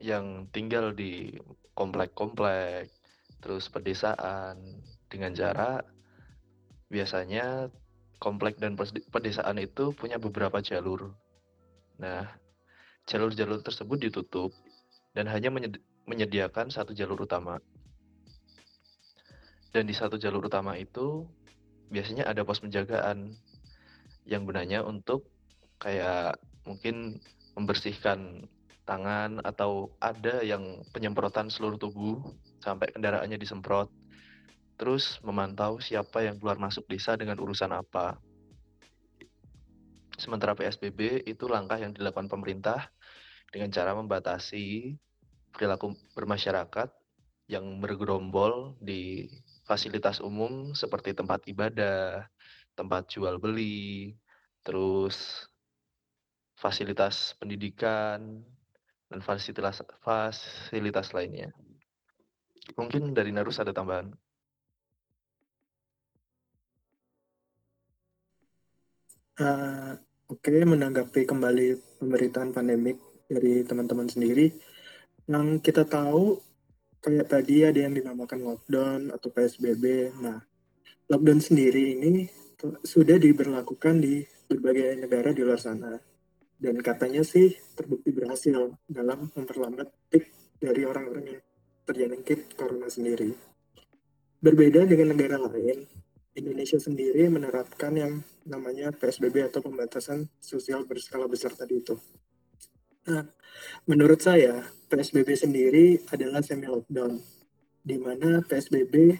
yang 0.00 0.48
tinggal 0.52 0.92
di 0.92 1.36
komplek-komplek, 1.72 2.92
terus 3.40 3.72
pedesaan 3.72 4.60
dengan 5.08 5.32
jarak 5.32 5.84
biasanya 6.90 7.70
komplek 8.20 8.60
dan 8.60 8.76
pedesaan 9.08 9.56
itu 9.56 9.96
punya 9.96 10.20
beberapa 10.20 10.60
jalur. 10.60 11.16
Nah, 11.96 12.28
jalur-jalur 13.10 13.58
tersebut 13.66 13.98
ditutup 13.98 14.54
dan 15.18 15.26
hanya 15.26 15.50
menyediakan 16.06 16.70
satu 16.70 16.94
jalur 16.94 17.26
utama. 17.26 17.58
Dan 19.74 19.90
di 19.90 19.94
satu 19.94 20.14
jalur 20.14 20.46
utama 20.46 20.78
itu 20.78 21.26
biasanya 21.90 22.30
ada 22.30 22.46
pos 22.46 22.62
penjagaan 22.62 23.34
yang 24.22 24.46
gunanya 24.46 24.86
untuk 24.86 25.26
kayak 25.82 26.38
mungkin 26.62 27.18
membersihkan 27.58 28.46
tangan 28.86 29.42
atau 29.42 29.94
ada 29.98 30.42
yang 30.42 30.82
penyemprotan 30.94 31.50
seluruh 31.50 31.78
tubuh 31.78 32.22
sampai 32.62 32.94
kendaraannya 32.94 33.38
disemprot. 33.38 33.90
Terus 34.78 35.18
memantau 35.26 35.82
siapa 35.82 36.24
yang 36.24 36.38
keluar 36.38 36.56
masuk 36.58 36.86
desa 36.86 37.14
dengan 37.18 37.38
urusan 37.38 37.70
apa. 37.74 38.18
Sementara 40.18 40.52
PSBB 40.52 41.24
itu 41.24 41.48
langkah 41.48 41.78
yang 41.80 41.94
dilakukan 41.96 42.28
pemerintah 42.28 42.92
dengan 43.50 43.70
cara 43.74 43.92
membatasi 43.98 44.94
perilaku 45.50 45.94
bermasyarakat 46.14 46.88
yang 47.50 47.82
bergerombol 47.82 48.78
di 48.78 49.26
fasilitas 49.66 50.22
umum 50.22 50.70
seperti 50.70 51.10
tempat 51.18 51.42
ibadah, 51.50 52.30
tempat 52.78 53.10
jual 53.10 53.42
beli, 53.42 54.14
terus 54.62 55.46
fasilitas 56.54 57.34
pendidikan, 57.42 58.38
dan 59.10 59.18
fasilitas 59.26 59.82
fasilitas 59.98 61.10
lainnya. 61.10 61.50
Mungkin 62.78 63.10
dari 63.10 63.34
Narus 63.34 63.58
ada 63.58 63.74
tambahan? 63.74 64.14
Uh, 69.40 69.98
Oke, 70.30 70.54
okay, 70.54 70.62
menanggapi 70.62 71.26
kembali 71.26 71.98
pemberitaan 71.98 72.54
pandemik 72.54 73.09
dari 73.30 73.62
teman-teman 73.62 74.10
sendiri, 74.10 74.50
yang 75.30 75.62
kita 75.62 75.86
tahu 75.86 76.42
kayak 76.98 77.30
tadi 77.30 77.62
ada 77.62 77.78
yang 77.86 77.94
dinamakan 77.94 78.42
lockdown 78.42 79.14
atau 79.14 79.30
PSBB. 79.30 80.10
Nah, 80.18 80.42
lockdown 81.06 81.38
sendiri 81.38 81.94
ini 81.94 82.26
sudah 82.82 83.16
diberlakukan 83.16 84.02
di 84.02 84.26
berbagai 84.50 84.98
negara 84.98 85.30
di 85.30 85.46
luar 85.46 85.62
sana. 85.62 85.94
Dan 86.60 86.76
katanya 86.84 87.24
sih 87.24 87.56
terbukti 87.72 88.12
berhasil 88.12 88.76
dalam 88.84 89.32
memperlambat 89.32 89.88
pik 90.12 90.24
dari 90.60 90.84
orang-orang 90.84 91.38
yang 91.38 91.42
terjangkit 91.88 92.52
corona 92.52 92.92
sendiri. 92.92 93.32
Berbeda 94.44 94.84
dengan 94.84 95.16
negara 95.16 95.40
lain, 95.40 95.88
Indonesia 96.36 96.76
sendiri 96.76 97.32
menerapkan 97.32 97.96
yang 97.96 98.20
namanya 98.44 98.92
PSBB 98.92 99.48
atau 99.48 99.64
pembatasan 99.64 100.28
sosial 100.36 100.84
berskala 100.84 101.24
besar 101.24 101.56
tadi 101.56 101.80
itu. 101.80 101.96
Nah, 103.08 103.24
menurut 103.88 104.20
saya 104.20 104.60
PSBB 104.92 105.32
sendiri 105.32 105.86
adalah 106.12 106.44
semi 106.44 106.68
lockdown, 106.68 107.16
di 107.80 107.96
mana 107.96 108.44
PSBB 108.44 109.16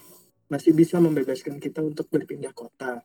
masih 0.53 0.77
bisa 0.77 1.01
membebaskan 1.01 1.57
kita 1.57 1.81
untuk 1.81 2.13
berpindah 2.13 2.53
kota, 2.53 3.01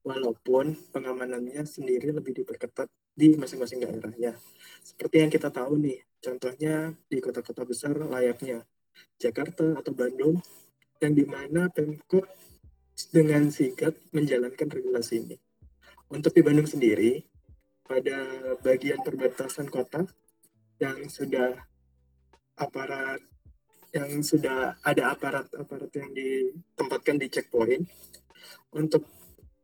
walaupun 0.00 0.72
pengamanannya 0.96 1.64
sendiri 1.68 2.12
lebih 2.12 2.40
diperketat 2.40 2.88
di 3.12 3.36
masing-masing 3.36 3.84
daerahnya. 3.84 4.32
Seperti 4.80 5.20
yang 5.20 5.28
kita 5.28 5.52
tahu 5.52 5.76
nih, 5.76 6.00
contohnya 6.24 6.96
di 7.04 7.18
kota-kota 7.20 7.68
besar 7.68 7.92
layaknya 7.92 8.64
Jakarta 9.20 9.76
atau 9.76 9.92
Bandung, 9.92 10.40
yang 11.04 11.12
di 11.12 11.28
mana 11.28 11.68
Pemkot 11.68 12.24
dengan 13.12 13.52
sigap 13.52 13.92
menjalankan 14.14 14.72
regulasi 14.72 15.20
ini. 15.20 15.36
Untuk 16.08 16.32
di 16.32 16.40
Bandung 16.40 16.64
sendiri, 16.64 17.33
pada 17.84 18.18
bagian 18.64 19.00
perbatasan 19.04 19.68
kota 19.68 20.08
yang 20.80 21.06
sudah 21.06 21.54
aparat 22.56 23.20
yang 23.94 24.26
sudah 24.26 24.74
ada 24.82 25.14
aparat-aparat 25.14 25.90
yang 25.94 26.10
ditempatkan 26.10 27.14
di 27.14 27.30
checkpoint 27.30 27.86
untuk 28.74 29.06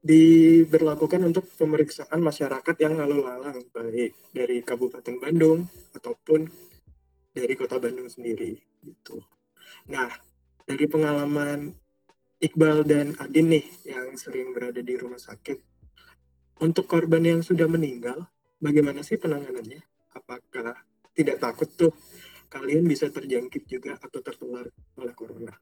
diberlakukan 0.00 1.20
untuk 1.26 1.44
pemeriksaan 1.58 2.22
masyarakat 2.24 2.76
yang 2.80 2.96
lalu 2.96 3.26
lalang 3.26 3.60
baik 3.68 4.16
dari 4.32 4.62
Kabupaten 4.64 5.16
Bandung 5.20 5.66
ataupun 5.92 6.48
dari 7.34 7.52
Kota 7.58 7.76
Bandung 7.76 8.08
sendiri 8.08 8.56
gitu. 8.80 9.20
Nah, 9.92 10.08
dari 10.64 10.88
pengalaman 10.88 11.74
Iqbal 12.40 12.88
dan 12.88 13.12
Adin 13.20 13.52
nih 13.52 13.66
yang 13.84 14.16
sering 14.16 14.56
berada 14.56 14.80
di 14.80 14.94
rumah 14.96 15.20
sakit, 15.20 15.60
untuk 16.60 16.84
korban 16.86 17.24
yang 17.24 17.40
sudah 17.40 17.66
meninggal, 17.66 18.28
bagaimana 18.60 19.00
sih 19.00 19.16
penanganannya? 19.16 19.80
Apakah 20.12 20.76
tidak 21.16 21.36
takut 21.42 21.68
tuh 21.74 21.92
kalian 22.50 22.82
bisa 22.82 23.06
terjangkit 23.06 23.64
juga 23.70 23.94
atau 23.96 24.18
tertular 24.18 24.66
oleh 24.98 25.14
corona. 25.14 25.54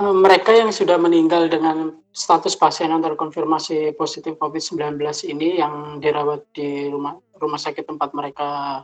Eh, 0.00 0.16
mereka 0.16 0.52
yang 0.52 0.72
sudah 0.72 1.00
meninggal 1.00 1.48
dengan 1.48 2.00
status 2.12 2.56
pasien 2.56 2.92
yang 2.92 3.04
terkonfirmasi 3.04 3.96
positif 3.96 4.36
COVID-19 4.36 4.96
ini 5.28 5.60
yang 5.60 6.00
dirawat 6.00 6.48
di 6.52 6.88
rumah 6.88 7.16
rumah 7.40 7.60
sakit 7.60 7.88
tempat 7.88 8.12
mereka 8.12 8.82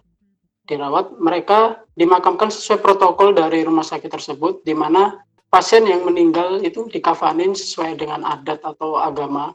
dirawat, 0.67 1.15
mereka 1.23 1.85
dimakamkan 1.95 2.51
sesuai 2.51 2.83
protokol 2.83 3.33
dari 3.33 3.63
rumah 3.63 3.87
sakit 3.87 4.11
tersebut, 4.11 4.67
di 4.67 4.75
mana 4.75 5.15
pasien 5.49 5.87
yang 5.87 6.03
meninggal 6.03 6.61
itu 6.61 6.87
dikafanin 6.91 7.55
sesuai 7.55 7.97
dengan 7.97 8.27
adat 8.27 8.61
atau 8.63 8.99
agama 8.99 9.55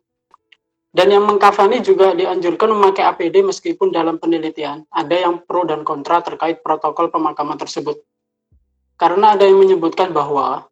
dan 0.91 1.07
yang 1.07 1.23
mengkafani 1.23 1.79
juga 1.79 2.11
dianjurkan 2.11 2.75
memakai 2.75 3.07
APD 3.07 3.47
meskipun 3.47 3.95
dalam 3.95 4.19
penelitian 4.19 4.83
ada 4.91 5.15
yang 5.15 5.39
pro 5.47 5.63
dan 5.63 5.87
kontra 5.87 6.19
terkait 6.19 6.59
protokol 6.59 7.07
pemakaman 7.07 7.55
tersebut. 7.55 8.03
Karena 8.99 9.33
ada 9.39 9.47
yang 9.47 9.63
menyebutkan 9.63 10.11
bahwa 10.11 10.67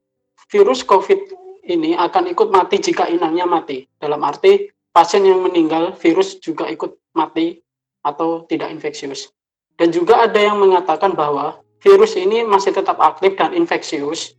virus 0.51 0.83
COVID 0.83 1.31
ini 1.71 1.95
akan 1.95 2.35
ikut 2.35 2.51
mati 2.51 2.83
jika 2.83 3.07
inangnya 3.07 3.47
mati. 3.47 3.87
Dalam 3.95 4.19
arti 4.27 4.67
pasien 4.91 5.23
yang 5.23 5.39
meninggal 5.39 5.95
virus 5.95 6.35
juga 6.43 6.67
ikut 6.67 6.99
mati 7.15 7.63
atau 8.03 8.43
tidak 8.51 8.75
infeksius. 8.75 9.31
Dan 9.79 9.95
juga 9.95 10.27
ada 10.27 10.35
yang 10.35 10.59
mengatakan 10.59 11.15
bahwa 11.15 11.63
virus 11.79 12.19
ini 12.19 12.43
masih 12.43 12.75
tetap 12.75 12.99
aktif 12.99 13.39
dan 13.39 13.55
infeksius 13.55 14.35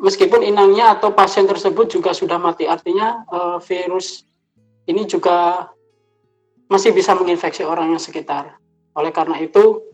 meskipun 0.00 0.40
inangnya 0.42 0.96
atau 0.96 1.12
pasien 1.12 1.44
tersebut 1.44 1.92
juga 1.92 2.16
sudah 2.16 2.40
mati, 2.40 2.64
artinya 2.64 3.22
uh, 3.28 3.58
virus 3.60 4.24
ini 4.88 5.04
juga 5.04 5.68
masih 6.72 6.96
bisa 6.96 7.12
menginfeksi 7.12 7.62
orang 7.62 7.92
yang 7.92 8.02
sekitar. 8.02 8.56
Oleh 8.96 9.12
karena 9.12 9.38
itu, 9.38 9.84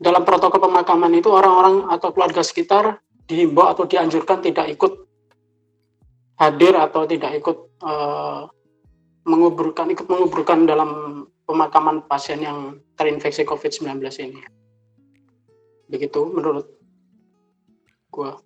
dalam 0.00 0.26
protokol 0.26 0.64
pemakaman 0.64 1.12
itu 1.14 1.28
orang-orang 1.30 1.88
atau 1.92 2.10
keluarga 2.10 2.40
sekitar 2.40 2.98
dihimbau 3.28 3.68
atau 3.68 3.84
dianjurkan 3.84 4.40
tidak 4.42 4.66
ikut 4.72 5.06
hadir 6.40 6.72
atau 6.72 7.04
tidak 7.04 7.36
ikut 7.36 7.56
uh, 7.84 8.48
menguburkan 9.28 9.92
ikut 9.92 10.08
menguburkan 10.08 10.64
dalam 10.64 11.22
pemakaman 11.44 12.08
pasien 12.08 12.40
yang 12.40 12.80
terinfeksi 12.96 13.44
COVID-19 13.44 14.00
ini. 14.24 14.40
Begitu 15.92 16.32
menurut 16.32 16.79
gua. 18.10 18.36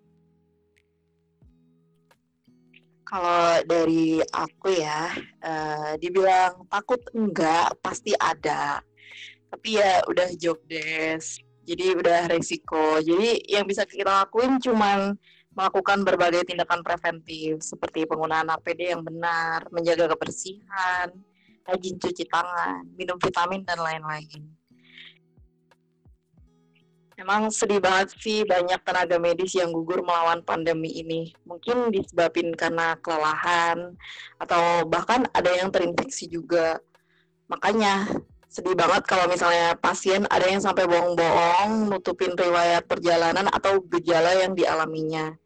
Kalau 3.04 3.62
dari 3.68 4.20
aku 4.20 4.68
ya 4.74 5.12
uh, 5.44 5.92
dibilang 6.00 6.68
takut 6.68 7.00
enggak 7.16 7.76
pasti 7.80 8.12
ada. 8.16 8.80
Tapi 9.48 9.78
ya 9.78 10.02
udah 10.10 10.28
job 10.34 10.58
desk 10.66 11.44
jadi 11.64 11.96
udah 11.96 12.20
resiko. 12.28 13.00
Jadi 13.00 13.48
yang 13.48 13.64
bisa 13.64 13.88
kita 13.88 14.24
lakuin 14.24 14.60
cuman 14.60 15.16
melakukan 15.54 16.02
berbagai 16.02 16.44
tindakan 16.50 16.82
preventif 16.84 17.62
seperti 17.62 18.04
penggunaan 18.04 18.50
APD 18.52 18.92
yang 18.92 19.02
benar, 19.06 19.64
menjaga 19.70 20.10
kebersihan, 20.12 21.08
rajin 21.64 21.96
cuci 21.96 22.24
tangan, 22.26 22.84
minum 22.98 23.16
vitamin 23.16 23.62
dan 23.62 23.80
lain-lain. 23.80 24.42
Emang 27.14 27.46
sedih 27.46 27.78
banget 27.78 28.10
sih 28.18 28.42
banyak 28.42 28.82
tenaga 28.82 29.22
medis 29.22 29.54
yang 29.54 29.70
gugur 29.70 30.02
melawan 30.02 30.42
pandemi 30.42 30.98
ini. 30.98 31.30
Mungkin 31.46 31.94
disebabkan 31.94 32.50
karena 32.58 32.98
kelelahan 32.98 33.94
atau 34.42 34.82
bahkan 34.90 35.22
ada 35.30 35.46
yang 35.54 35.70
terinfeksi 35.70 36.26
juga. 36.26 36.82
Makanya 37.46 38.10
sedih 38.50 38.74
banget 38.74 39.06
kalau 39.06 39.30
misalnya 39.30 39.78
pasien 39.78 40.26
ada 40.26 40.42
yang 40.46 40.58
sampai 40.58 40.90
bohong-bohong 40.90 41.86
nutupin 41.86 42.34
riwayat 42.34 42.82
perjalanan 42.90 43.46
atau 43.46 43.78
gejala 43.94 44.34
yang 44.34 44.58
dialaminya. 44.58 45.38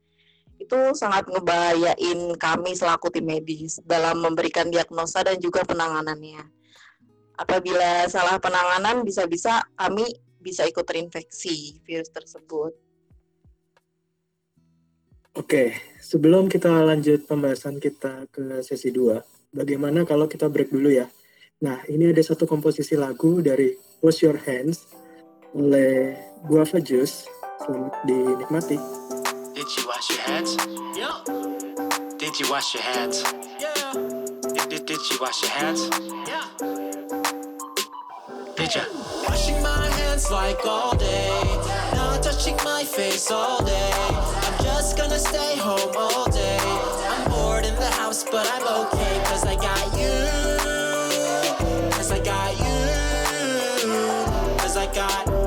Itu 0.57 0.97
sangat 0.97 1.29
ngebahayain 1.29 2.33
kami 2.41 2.73
selaku 2.77 3.13
tim 3.13 3.29
medis 3.29 3.77
dalam 3.85 4.25
memberikan 4.25 4.73
diagnosa 4.73 5.21
dan 5.21 5.37
juga 5.37 5.69
penanganannya. 5.69 6.49
Apabila 7.39 8.09
salah 8.09 8.41
penanganan 8.41 9.05
bisa-bisa 9.05 9.63
kami 9.79 10.05
bisa 10.49 10.65
ikut 10.65 10.85
terinfeksi 10.89 11.85
virus 11.85 12.09
tersebut. 12.09 12.73
Oke, 15.37 15.77
sebelum 16.01 16.49
kita 16.49 16.73
lanjut 16.83 17.29
pembahasan 17.29 17.77
kita 17.77 18.27
ke 18.33 18.65
sesi 18.65 18.89
2, 18.91 19.53
bagaimana 19.53 20.09
kalau 20.09 20.25
kita 20.25 20.49
break 20.49 20.73
dulu 20.73 20.89
ya? 20.89 21.07
Nah, 21.63 21.85
ini 21.87 22.11
ada 22.11 22.23
satu 22.25 22.49
komposisi 22.49 22.97
lagu 22.97 23.45
dari 23.45 23.77
Wash 24.01 24.25
Your 24.25 24.41
Hands 24.41 24.75
oleh 25.53 26.17
Guava 26.49 26.81
Juice. 26.81 27.29
Selamat 27.63 27.93
dinikmati. 28.09 28.79
Did 29.55 29.69
you 29.77 29.85
wash 29.91 30.09
your 30.09 30.23
hands? 30.23 30.55
Yeah. 30.95 31.19
Did 32.17 32.35
you 32.39 32.47
wash 32.49 32.75
your 32.75 32.83
hands? 32.83 33.23
Yeah. 33.59 33.93
Did, 34.55 34.67
did, 34.71 34.83
did 34.87 35.03
you 35.11 35.19
wash 35.21 35.43
your 35.43 35.51
hands? 35.51 35.91
Yeah. 36.27 36.78
Did? 38.69 38.83
Washing 39.27 39.63
my 39.63 39.87
hands 39.87 40.31
like 40.31 40.67
all 40.67 40.95
day. 40.95 41.31
Not 41.95 42.23
touching 42.23 42.55
my 42.65 42.85
face 42.85 43.31
all 43.31 43.65
day. 43.65 43.91
I'm 43.95 44.63
just 44.63 44.95
gonna 44.95 45.19
stay 45.19 45.57
home 45.57 45.91
all 45.97 46.31
day. 46.31 46.59
I'm 47.09 47.31
bored 47.31 47.65
in 47.65 47.75
the 47.77 47.91
house, 47.93 48.25
but 48.25 48.47
I'm 48.53 48.63
okay. 48.87 49.23
Cause 49.25 49.47
I 49.47 49.55
got 49.55 49.97
you. 49.97 50.13
Cause 51.93 52.13
I 52.13 52.19
got 52.19 52.59
you. 52.59 53.89
Cause 54.59 54.77
I 54.77 54.85
got 54.93 55.38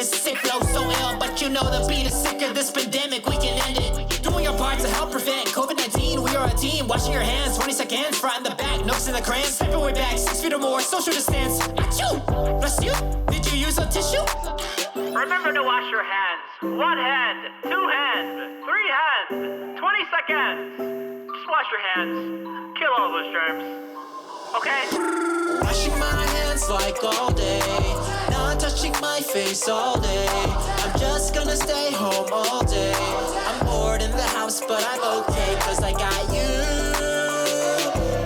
this 0.00 0.22
sick 0.22 0.38
flow 0.38 0.60
so 0.72 0.82
ill. 0.82 1.18
But 1.18 1.42
you 1.42 1.48
know 1.50 1.62
the 1.62 1.86
beat 1.86 2.06
is 2.06 2.14
sick 2.14 2.40
of 2.42 2.54
this 2.54 2.70
pandemic. 2.70 3.26
We 3.26 3.36
can 3.36 3.56
end 3.68 3.76
it. 3.78 4.22
Doing 4.22 4.44
your 4.44 4.56
part 4.56 4.78
to 4.80 4.88
help 4.88 5.10
prevent 5.10 5.48
COVID 5.48 5.76
19. 5.76 6.22
We 6.22 6.30
are 6.36 6.48
a 6.48 6.54
team. 6.54 6.88
Washing 6.88 7.12
your 7.12 7.22
hands 7.22 7.58
20 7.58 7.72
seconds. 7.72 8.18
Front 8.18 8.38
and 8.38 8.46
the 8.46 8.54
back, 8.54 8.84
nooks 8.86 9.08
in 9.08 9.14
the 9.14 9.20
crayons. 9.20 9.54
Stepping 9.54 9.80
way 9.80 9.92
back, 9.92 10.16
six 10.16 10.40
feet 10.40 10.54
or 10.54 10.58
more. 10.58 10.80
Social 10.80 11.12
distance. 11.12 11.60
Achoo! 11.82 12.12
Bless 12.60 12.82
you. 12.82 12.94
Did 13.30 13.44
you 13.52 13.58
use 13.66 13.76
a 13.78 13.86
tissue? 13.86 14.24
Remember 14.96 15.52
to 15.52 15.62
wash 15.62 15.90
your 15.90 16.04
hands. 16.04 16.42
One 16.62 16.96
hand, 16.96 17.52
two 17.62 17.84
hands, 17.96 18.64
three 18.64 18.88
hands, 19.00 19.78
20 19.78 20.04
seconds. 20.14 20.60
Just 21.28 21.48
wash 21.48 21.68
your 21.74 21.82
hands. 21.92 22.78
Kill 22.78 22.92
all 22.96 23.12
those 23.12 23.30
germs. 23.36 23.64
Okay? 24.56 24.82
Washing 25.60 25.98
my 25.98 26.24
hands 26.34 26.68
like 26.70 27.04
all 27.04 27.32
day. 27.32 28.19
Touching 28.60 28.92
my 29.00 29.20
face 29.20 29.66
all 29.68 29.98
day. 29.98 30.26
I'm 30.28 30.98
just 31.00 31.34
gonna 31.34 31.56
stay 31.56 31.90
home 31.92 32.28
all 32.30 32.62
day. 32.64 32.92
I'm 33.48 33.66
bored 33.66 34.02
in 34.02 34.10
the 34.10 34.22
house, 34.22 34.60
but 34.60 34.86
I'm 34.86 35.02
okay. 35.20 35.56
Cause 35.60 35.82
I 35.82 35.92
got 35.92 36.22
you. 36.28 36.50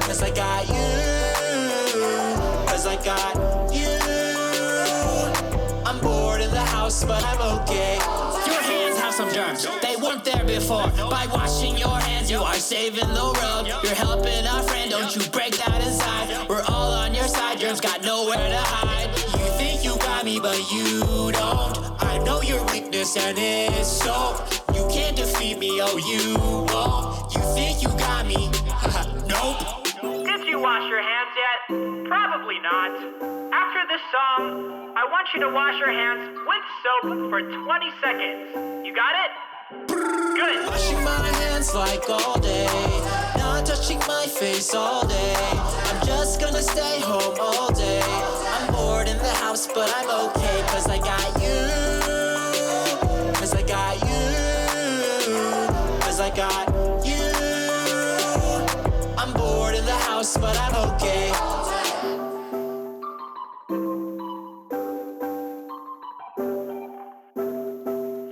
Cause 0.00 0.22
I 0.22 0.30
got 0.30 0.66
you. 0.66 0.74
Cause 2.66 2.84
I 2.84 2.96
got 3.04 3.72
you. 3.72 3.96
I'm 5.86 6.00
bored 6.00 6.40
in 6.40 6.50
the 6.50 6.66
house, 6.76 7.04
but 7.04 7.22
I'm 7.24 7.60
okay. 7.60 7.98
Your 8.46 8.60
hands 8.60 8.98
have 8.98 9.14
some 9.14 9.32
germs, 9.32 9.68
they 9.82 9.94
weren't 9.94 10.24
there 10.24 10.44
before. 10.44 10.90
By 11.08 11.28
washing 11.32 11.78
your 11.78 11.96
hands, 12.00 12.28
you 12.28 12.40
are 12.40 12.54
saving 12.54 13.08
the 13.14 13.38
world. 13.38 13.68
You're 13.84 13.94
helping 13.94 14.44
a 14.44 14.62
friend, 14.64 14.90
don't 14.90 15.14
you 15.14 15.22
break 15.30 15.56
that 15.58 15.80
inside. 15.86 16.48
We're 16.48 16.64
all 16.68 16.92
on 16.92 17.14
your 17.14 17.28
side, 17.28 17.60
germs 17.60 17.80
got 17.80 18.02
nowhere 18.02 18.48
to 18.48 18.58
hide. 18.58 19.03
You 20.24 20.40
think 20.40 20.40
you 20.40 20.40
got 20.40 20.40
me, 20.40 20.40
but 20.40 20.72
you 20.72 21.32
don't. 21.32 22.02
I 22.02 22.18
know 22.24 22.40
your 22.40 22.64
weakness, 22.72 23.16
and 23.16 23.36
it's 23.38 23.88
soap. 23.88 24.40
You 24.74 24.86
can't 24.88 25.16
defeat 25.16 25.58
me, 25.58 25.80
oh, 25.82 25.96
you 25.98 26.36
won't. 26.72 27.34
You 27.34 27.42
think 27.54 27.82
you 27.82 27.88
got 27.98 28.26
me? 28.26 28.48
nope. 29.28 29.84
Did 30.24 30.46
you 30.46 30.60
wash 30.60 30.88
your 30.88 31.02
hands 31.02 31.34
yet? 31.36 32.08
Probably 32.08 32.58
not. 32.60 32.90
After 33.52 33.82
this 33.88 34.00
song, 34.12 34.94
I 34.96 35.04
want 35.10 35.28
you 35.34 35.40
to 35.40 35.50
wash 35.50 35.78
your 35.78 35.92
hands 35.92 36.38
with 36.46 36.64
soap 36.82 37.30
for 37.30 37.40
20 37.40 37.90
seconds. 38.00 38.86
You 38.86 38.94
got 38.94 39.14
it? 39.24 39.30
Good. 39.88 40.66
Washing 40.66 41.04
my 41.04 41.28
hands 41.42 41.74
like 41.74 42.08
all 42.08 42.38
day. 42.38 42.66
Not 43.36 43.66
touching 43.66 43.98
my 44.08 44.26
face 44.26 44.74
all 44.74 45.06
day. 45.06 45.34
I'm 45.36 46.06
just 46.06 46.40
gonna 46.40 46.62
stay 46.62 47.00
home 47.00 47.36
all 47.40 47.72
day. 47.72 48.43
House, 49.44 49.66
but 49.66 49.92
I'm 49.98 50.08
okay. 50.26 50.58
Cause 50.72 50.86
I 50.88 50.98
got 51.10 51.28
you. 51.44 51.58
Cause 53.38 53.52
I 53.54 53.62
got 53.74 53.94
you. 54.08 54.22
Cause 56.04 56.18
I 56.28 56.30
got 56.42 56.64
you. 57.10 57.24
I'm 59.20 59.32
bored 59.34 59.74
in 59.74 59.84
the 59.84 59.98
house, 60.08 60.32
but 60.38 60.56
I'm 60.64 60.74
okay. 60.88 61.26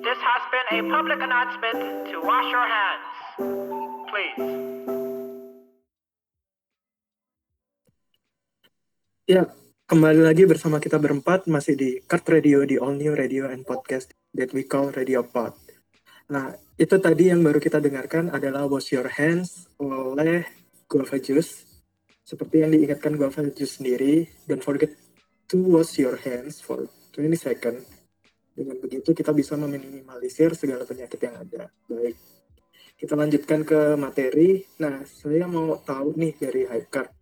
This 0.06 0.18
has 0.28 0.42
been 0.52 0.68
a 0.78 0.80
public 0.96 1.20
announcement 1.20 1.78
to 2.10 2.16
wash 2.30 2.48
your 2.56 2.66
hands. 2.76 3.06
Please. 4.10 4.38
Ya, 9.28 9.44
kembali 9.92 10.24
lagi 10.24 10.48
bersama 10.48 10.80
kita 10.80 10.96
berempat 10.96 11.52
masih 11.52 11.76
di 11.76 12.00
Kart 12.00 12.24
Radio 12.32 12.64
di 12.64 12.80
All 12.80 12.96
New 12.96 13.12
Radio 13.12 13.52
and 13.52 13.60
Podcast 13.60 14.08
that 14.32 14.48
we 14.56 14.64
call 14.64 14.88
Radio 14.88 15.20
Pod. 15.20 15.52
Nah, 16.32 16.48
itu 16.80 16.96
tadi 16.96 17.28
yang 17.28 17.44
baru 17.44 17.60
kita 17.60 17.76
dengarkan 17.76 18.32
adalah 18.32 18.64
Wash 18.64 18.96
Your 18.96 19.12
Hands 19.12 19.68
oleh 19.76 20.48
Guava 20.88 21.20
Juice. 21.20 21.84
Seperti 22.24 22.64
yang 22.64 22.72
diingatkan 22.72 23.20
Guava 23.20 23.44
Juice 23.52 23.84
sendiri, 23.84 24.24
don't 24.48 24.64
forget 24.64 24.96
to 25.52 25.60
wash 25.60 26.00
your 26.00 26.16
hands 26.16 26.64
for 26.64 26.88
20 27.12 27.36
seconds. 27.36 27.84
Dengan 28.56 28.80
begitu 28.80 29.12
kita 29.12 29.36
bisa 29.36 29.60
meminimalisir 29.60 30.56
segala 30.56 30.88
penyakit 30.88 31.20
yang 31.20 31.36
ada. 31.36 31.68
Baik, 31.68 32.16
kita 32.96 33.12
lanjutkan 33.12 33.60
ke 33.60 34.00
materi. 34.00 34.64
Nah, 34.80 35.04
saya 35.04 35.44
mau 35.44 35.76
tahu 35.84 36.16
nih 36.16 36.32
dari 36.40 36.64
Hypecard 36.64 37.21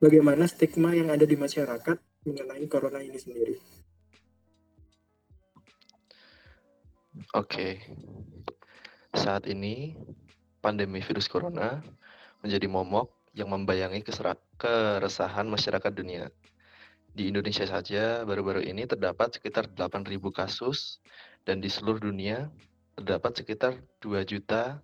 bagaimana 0.00 0.44
stigma 0.48 0.92
yang 0.92 1.08
ada 1.08 1.24
di 1.24 1.36
masyarakat 1.36 1.96
mengenai 2.26 2.66
corona 2.68 3.00
ini 3.00 3.16
sendiri. 3.16 3.54
Oke. 7.32 7.80
Saat 9.16 9.48
ini 9.48 9.96
pandemi 10.60 11.00
virus 11.00 11.30
corona 11.30 11.80
menjadi 12.44 12.68
momok 12.68 13.16
yang 13.32 13.52
membayangi 13.52 14.04
kesera- 14.04 14.40
keresahan 14.60 15.48
masyarakat 15.48 15.92
dunia. 15.92 16.28
Di 17.16 17.32
Indonesia 17.32 17.64
saja 17.64 18.24
baru-baru 18.28 18.60
ini 18.60 18.84
terdapat 18.84 19.40
sekitar 19.40 19.72
8.000 19.72 20.28
kasus 20.28 21.00
dan 21.48 21.64
di 21.64 21.72
seluruh 21.72 22.12
dunia 22.12 22.52
terdapat 22.96 23.40
sekitar 23.40 23.72
2 24.04 24.20
juta 24.28 24.80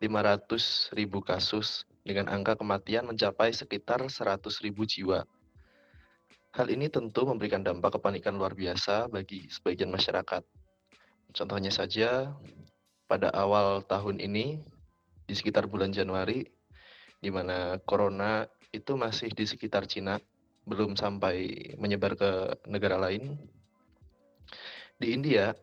500 0.00 0.92
ribu 0.92 1.24
kasus 1.24 1.88
dengan 2.04 2.28
angka 2.28 2.60
kematian 2.60 3.08
mencapai 3.08 3.50
sekitar 3.50 4.04
100 4.04 4.44
ribu 4.60 4.84
jiwa. 4.84 5.24
Hal 6.54 6.70
ini 6.70 6.86
tentu 6.86 7.26
memberikan 7.26 7.64
dampak 7.64 7.98
kepanikan 7.98 8.38
luar 8.38 8.54
biasa 8.54 9.10
bagi 9.10 9.50
sebagian 9.50 9.90
masyarakat. 9.90 10.44
Contohnya 11.34 11.74
saja, 11.74 12.30
pada 13.10 13.32
awal 13.34 13.82
tahun 13.82 14.22
ini, 14.22 14.62
di 15.26 15.34
sekitar 15.34 15.66
bulan 15.66 15.90
Januari, 15.90 16.46
di 17.18 17.30
mana 17.32 17.80
corona 17.82 18.46
itu 18.70 18.94
masih 18.94 19.34
di 19.34 19.48
sekitar 19.48 19.90
Cina, 19.90 20.20
belum 20.68 20.94
sampai 20.94 21.74
menyebar 21.80 22.14
ke 22.14 22.30
negara 22.70 23.00
lain. 23.02 23.34
Di 24.94 25.10
India, 25.10 25.56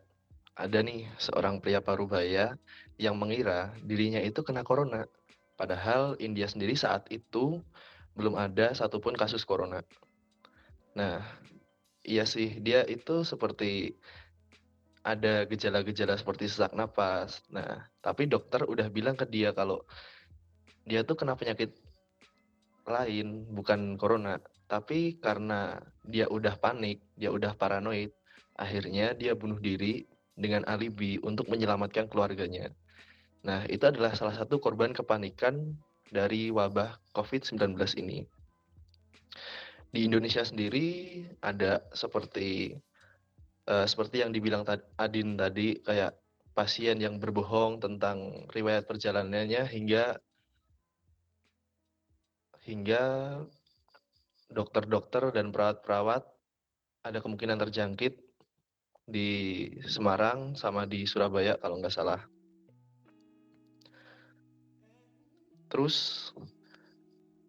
ada 0.60 0.80
nih 0.84 1.08
seorang 1.16 1.64
pria 1.64 1.80
parubaya 1.80 2.60
yang 3.00 3.16
mengira 3.16 3.72
dirinya 3.82 4.20
itu 4.20 4.44
kena 4.44 4.68
corona. 4.68 5.08
Padahal 5.62 6.18
India 6.18 6.50
sendiri 6.50 6.74
saat 6.74 7.06
itu 7.14 7.62
belum 8.18 8.34
ada 8.34 8.74
satupun 8.74 9.14
kasus 9.14 9.46
corona. 9.46 9.86
Nah, 10.98 11.22
iya 12.02 12.26
sih, 12.26 12.58
dia 12.66 12.82
itu 12.90 13.22
seperti 13.22 13.94
ada 15.06 15.46
gejala-gejala 15.46 16.18
seperti 16.18 16.50
sesak 16.50 16.74
napas. 16.74 17.46
Nah, 17.54 17.86
tapi 18.02 18.26
dokter 18.26 18.66
udah 18.66 18.90
bilang 18.90 19.14
ke 19.14 19.30
dia 19.30 19.54
kalau 19.54 19.86
dia 20.90 21.06
tuh 21.06 21.14
kena 21.14 21.38
penyakit 21.38 21.78
lain, 22.90 23.46
bukan 23.54 24.02
corona. 24.02 24.42
Tapi 24.66 25.22
karena 25.22 25.78
dia 26.10 26.26
udah 26.26 26.58
panik, 26.58 27.06
dia 27.14 27.30
udah 27.30 27.54
paranoid, 27.54 28.10
akhirnya 28.58 29.14
dia 29.14 29.38
bunuh 29.38 29.62
diri 29.62 30.10
dengan 30.34 30.66
alibi 30.66 31.22
untuk 31.22 31.54
menyelamatkan 31.54 32.10
keluarganya. 32.10 32.74
Nah, 33.42 33.66
itu 33.66 33.82
adalah 33.90 34.14
salah 34.14 34.38
satu 34.38 34.62
korban 34.62 34.94
kepanikan 34.94 35.74
dari 36.12 36.54
wabah 36.54 37.00
COVID-19 37.18 37.74
ini. 37.98 38.22
Di 39.92 40.08
Indonesia 40.08 40.46
sendiri 40.46 41.20
ada 41.42 41.84
seperti 41.92 42.76
eh, 43.68 43.86
seperti 43.88 44.24
yang 44.24 44.32
dibilang 44.32 44.64
tad- 44.64 44.88
Adin 44.96 45.36
tadi 45.36 45.82
kayak 45.82 46.16
pasien 46.52 47.00
yang 47.00 47.18
berbohong 47.18 47.80
tentang 47.80 48.48
riwayat 48.52 48.86
perjalanannya 48.86 49.66
hingga 49.68 50.20
hingga 52.62 53.04
dokter-dokter 54.52 55.32
dan 55.34 55.50
perawat-perawat 55.50 56.24
ada 57.02 57.18
kemungkinan 57.18 57.58
terjangkit 57.58 58.20
di 59.08 59.30
Semarang 59.88 60.54
sama 60.54 60.86
di 60.86 61.08
Surabaya 61.10 61.58
kalau 61.58 61.82
nggak 61.82 61.96
salah. 61.96 62.31
Terus 65.72 66.30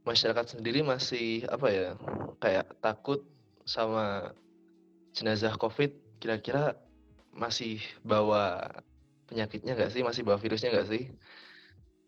masyarakat 0.07 0.59
sendiri 0.59 0.87
masih 0.87 1.43
apa 1.51 1.69
ya 1.71 1.89
kayak 2.39 2.67
takut 2.79 3.27
sama 3.67 4.31
jenazah 5.15 5.55
COVID 5.59 6.23
kira-kira 6.23 6.79
masih 7.35 7.83
bawa 8.07 8.71
penyakitnya 9.27 9.75
nggak 9.75 9.91
sih? 9.91 10.07
Masih 10.07 10.23
bawa 10.23 10.39
virusnya 10.39 10.71
nggak 10.71 10.89
sih? 10.89 11.11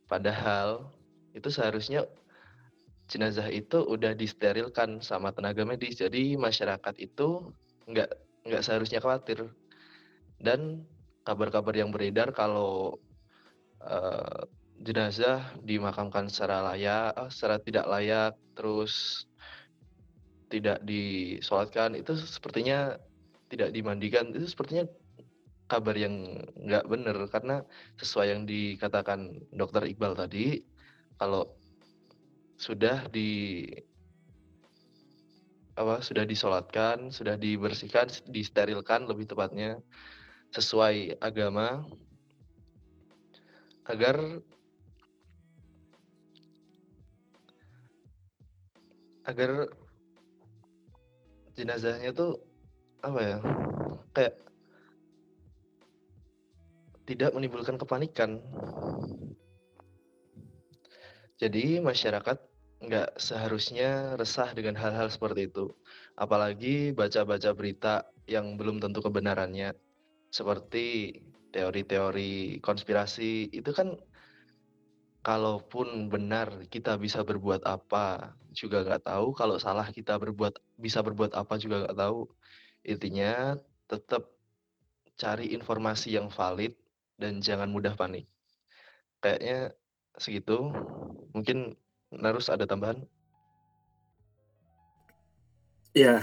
Padahal 0.06 0.94
itu 1.34 1.50
seharusnya 1.50 2.06
jenazah 3.10 3.50
itu 3.50 3.82
udah 3.82 4.14
disterilkan 4.14 5.02
sama 5.02 5.34
tenaga 5.34 5.66
medis. 5.66 5.98
Jadi 5.98 6.38
masyarakat 6.38 6.94
itu 7.02 7.50
nggak 7.90 8.10
nggak 8.46 8.62
seharusnya 8.62 9.02
khawatir. 9.02 9.50
Dan 10.38 10.86
kabar-kabar 11.24 11.72
yang 11.72 11.90
beredar 11.90 12.30
kalau 12.36 13.00
uh, 13.80 14.44
jenazah 14.82 15.54
dimakamkan 15.62 16.26
secara 16.26 16.72
layak, 16.72 17.14
eh, 17.14 17.30
secara 17.30 17.56
tidak 17.62 17.86
layak, 17.86 18.32
terus 18.58 19.26
tidak 20.50 20.82
disolatkan 20.86 21.98
itu 21.98 22.14
sepertinya 22.18 22.98
tidak 23.50 23.70
dimandikan. 23.70 24.30
Itu 24.34 24.46
sepertinya 24.50 24.86
kabar 25.66 25.96
yang 25.96 26.44
nggak 26.60 26.84
benar 26.86 27.16
karena 27.32 27.56
sesuai 27.96 28.26
yang 28.36 28.42
dikatakan 28.44 29.40
dokter 29.50 29.88
Iqbal 29.88 30.12
tadi 30.12 30.60
kalau 31.16 31.48
sudah 32.60 33.08
di 33.08 33.64
apa 35.74 35.98
sudah 35.98 36.22
disolatkan 36.22 37.10
sudah 37.10 37.34
dibersihkan 37.34 38.06
disterilkan 38.30 39.10
lebih 39.10 39.26
tepatnya 39.26 39.82
sesuai 40.54 41.18
agama 41.18 41.82
agar 43.90 44.38
agar 49.24 49.72
jenazahnya 51.56 52.10
tuh 52.12 52.42
apa 53.04 53.20
ya 53.20 53.38
kayak 54.12 54.34
tidak 57.04 57.30
menimbulkan 57.36 57.76
kepanikan. 57.76 58.40
Jadi 61.36 61.82
masyarakat 61.84 62.38
nggak 62.84 63.20
seharusnya 63.20 64.16
resah 64.16 64.48
dengan 64.56 64.76
hal-hal 64.80 65.12
seperti 65.12 65.52
itu. 65.52 65.68
Apalagi 66.16 66.96
baca-baca 66.96 67.52
berita 67.52 68.08
yang 68.24 68.56
belum 68.56 68.80
tentu 68.80 69.04
kebenarannya. 69.04 69.76
Seperti 70.32 71.20
teori-teori 71.52 72.58
konspirasi 72.64 73.52
itu 73.52 73.70
kan 73.70 73.94
kalaupun 75.24 76.08
benar 76.10 76.66
kita 76.68 76.98
bisa 76.98 77.22
berbuat 77.22 77.64
apa 77.64 78.34
juga 78.54 78.86
nggak 78.86 79.10
tahu, 79.10 79.34
kalau 79.34 79.58
salah 79.58 79.90
kita 79.90 80.16
berbuat 80.16 80.56
bisa 80.78 81.02
berbuat 81.02 81.34
apa 81.34 81.58
juga 81.58 81.84
nggak 81.84 81.98
tahu. 81.98 82.30
Intinya 82.86 83.58
tetap 83.90 84.30
cari 85.18 85.54
informasi 85.54 86.14
yang 86.14 86.30
valid 86.30 86.74
dan 87.18 87.38
jangan 87.42 87.70
mudah 87.70 87.94
panik. 87.94 88.26
Kayaknya 89.22 89.74
segitu. 90.18 90.70
Mungkin 91.34 91.74
Narus 92.14 92.46
ada 92.46 92.62
tambahan? 92.62 93.02
Ya, 95.94 96.22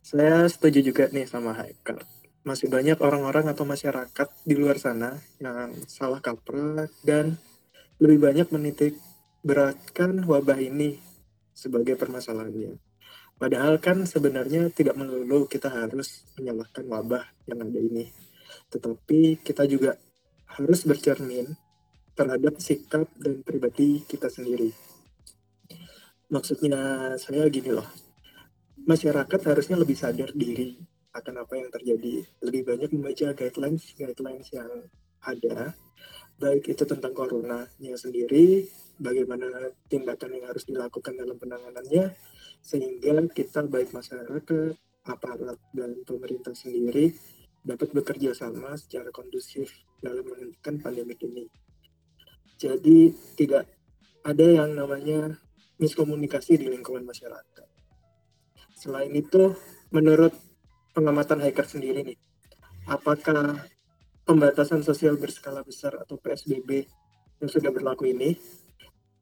saya 0.00 0.48
setuju 0.48 0.80
juga 0.80 1.08
nih 1.12 1.28
sama 1.28 1.52
Haikal. 1.52 2.00
Masih 2.44 2.68
banyak 2.72 2.96
orang-orang 3.00 3.48
atau 3.52 3.68
masyarakat 3.68 4.28
di 4.44 4.54
luar 4.56 4.80
sana 4.80 5.20
yang 5.40 5.72
salah 5.84 6.20
kaprah 6.20 6.88
dan 7.04 7.36
lebih 8.00 8.24
banyak 8.24 8.48
menitik 8.52 8.96
beratkan 9.44 10.24
wabah 10.24 10.60
ini 10.60 11.00
sebagai 11.56 11.96
permasalahannya. 11.96 12.76
Padahal 13.40 13.80
kan 13.80 14.04
sebenarnya 14.04 14.68
tidak 14.68 14.96
melulu 14.96 15.48
kita 15.48 15.72
harus 15.72 16.24
menyalahkan 16.36 16.84
wabah 16.84 17.24
yang 17.48 17.64
ada 17.64 17.80
ini. 17.80 18.12
Tetapi 18.68 19.40
kita 19.40 19.64
juga 19.64 19.96
harus 20.56 20.84
bercermin 20.84 21.56
terhadap 22.16 22.60
sikap 22.60 23.08
dan 23.16 23.40
pribadi 23.40 24.04
kita 24.04 24.28
sendiri. 24.28 24.72
Maksudnya 26.32 27.12
saya 27.20 27.44
gini 27.52 27.72
loh, 27.76 27.88
masyarakat 28.88 29.40
harusnya 29.46 29.76
lebih 29.76 29.96
sadar 29.96 30.32
diri 30.32 30.76
akan 31.12 31.44
apa 31.44 31.54
yang 31.60 31.68
terjadi. 31.72 32.24
Lebih 32.40 32.62
banyak 32.68 32.90
membaca 32.92 33.36
guidelines-guidelines 33.36 34.48
yang 34.52 34.70
ada 35.24 35.76
baik 36.36 36.68
itu 36.72 36.84
tentang 36.84 37.12
coronanya 37.16 37.94
sendiri, 37.96 38.68
bagaimana 38.96 39.70
tindakan 39.88 40.40
yang 40.40 40.46
harus 40.50 40.64
dilakukan 40.64 41.14
dalam 41.16 41.36
penanganannya, 41.36 42.16
sehingga 42.60 43.24
kita 43.30 43.64
baik 43.68 43.92
masyarakat, 43.92 44.74
aparat, 45.06 45.58
dan 45.70 46.02
pemerintah 46.02 46.56
sendiri 46.56 47.14
dapat 47.66 47.90
bekerja 47.90 48.30
sama 48.34 48.78
secara 48.78 49.10
kondusif 49.10 49.70
dalam 49.98 50.22
menghentikan 50.22 50.78
pandemi 50.78 51.18
ini. 51.18 51.44
Jadi 52.56 53.12
tidak 53.36 53.68
ada 54.24 54.46
yang 54.46 54.72
namanya 54.72 55.36
miskomunikasi 55.76 56.56
di 56.56 56.66
lingkungan 56.72 57.04
masyarakat. 57.04 57.68
Selain 58.76 59.12
itu, 59.12 59.52
menurut 59.92 60.32
pengamatan 60.96 61.42
hacker 61.42 61.66
sendiri 61.68 62.00
nih, 62.06 62.18
apakah 62.88 63.66
pembatasan 64.24 64.82
sosial 64.82 65.20
berskala 65.20 65.62
besar 65.62 66.00
atau 66.00 66.16
PSBB 66.18 66.86
yang 67.42 67.50
sudah 67.50 67.70
berlaku 67.70 68.10
ini 68.10 68.34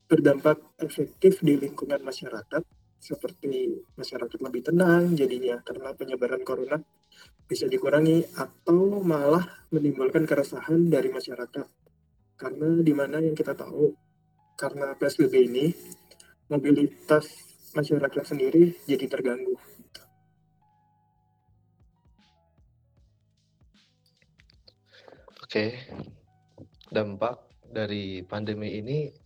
berdampak 0.05 0.61
efektif 0.81 1.41
di 1.41 1.57
lingkungan 1.57 2.01
masyarakat 2.05 2.63
seperti 3.05 3.85
masyarakat 4.01 4.39
lebih 4.41 4.65
tenang 4.65 5.13
jadinya 5.13 5.61
karena 5.61 5.93
penyebaran 5.93 6.41
corona 6.41 6.81
bisa 7.45 7.69
dikurangi 7.69 8.25
atau 8.33 9.05
malah 9.05 9.45
menimbulkan 9.69 10.25
keresahan 10.25 10.89
dari 10.89 11.13
masyarakat. 11.13 11.69
Karena 12.41 12.81
di 12.81 12.93
mana 12.97 13.21
yang 13.21 13.37
kita 13.37 13.53
tahu 13.53 13.93
karena 14.57 14.97
PSBB 14.97 15.35
ini 15.53 15.67
mobilitas 16.49 17.29
masyarakat 17.77 18.25
sendiri 18.25 18.73
jadi 18.89 19.05
terganggu. 19.05 19.61
Oke, 25.45 25.77
dampak 26.91 27.47
dari 27.63 28.25
pandemi 28.27 28.75
ini 28.81 29.24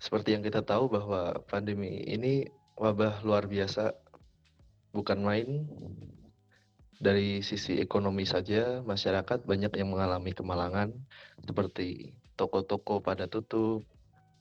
seperti 0.00 0.32
yang 0.32 0.40
kita 0.40 0.64
tahu 0.64 0.88
bahwa 0.88 1.36
pandemi 1.44 2.00
ini 2.08 2.48
wabah 2.80 3.20
luar 3.20 3.44
biasa, 3.44 3.92
bukan 4.96 5.20
main. 5.20 5.68
Dari 7.00 7.40
sisi 7.40 7.80
ekonomi 7.80 8.28
saja, 8.28 8.84
masyarakat 8.84 9.44
banyak 9.48 9.72
yang 9.72 9.88
mengalami 9.88 10.36
kemalangan, 10.36 10.92
seperti 11.40 12.12
toko-toko 12.36 13.00
pada 13.00 13.24
tutup, 13.24 13.84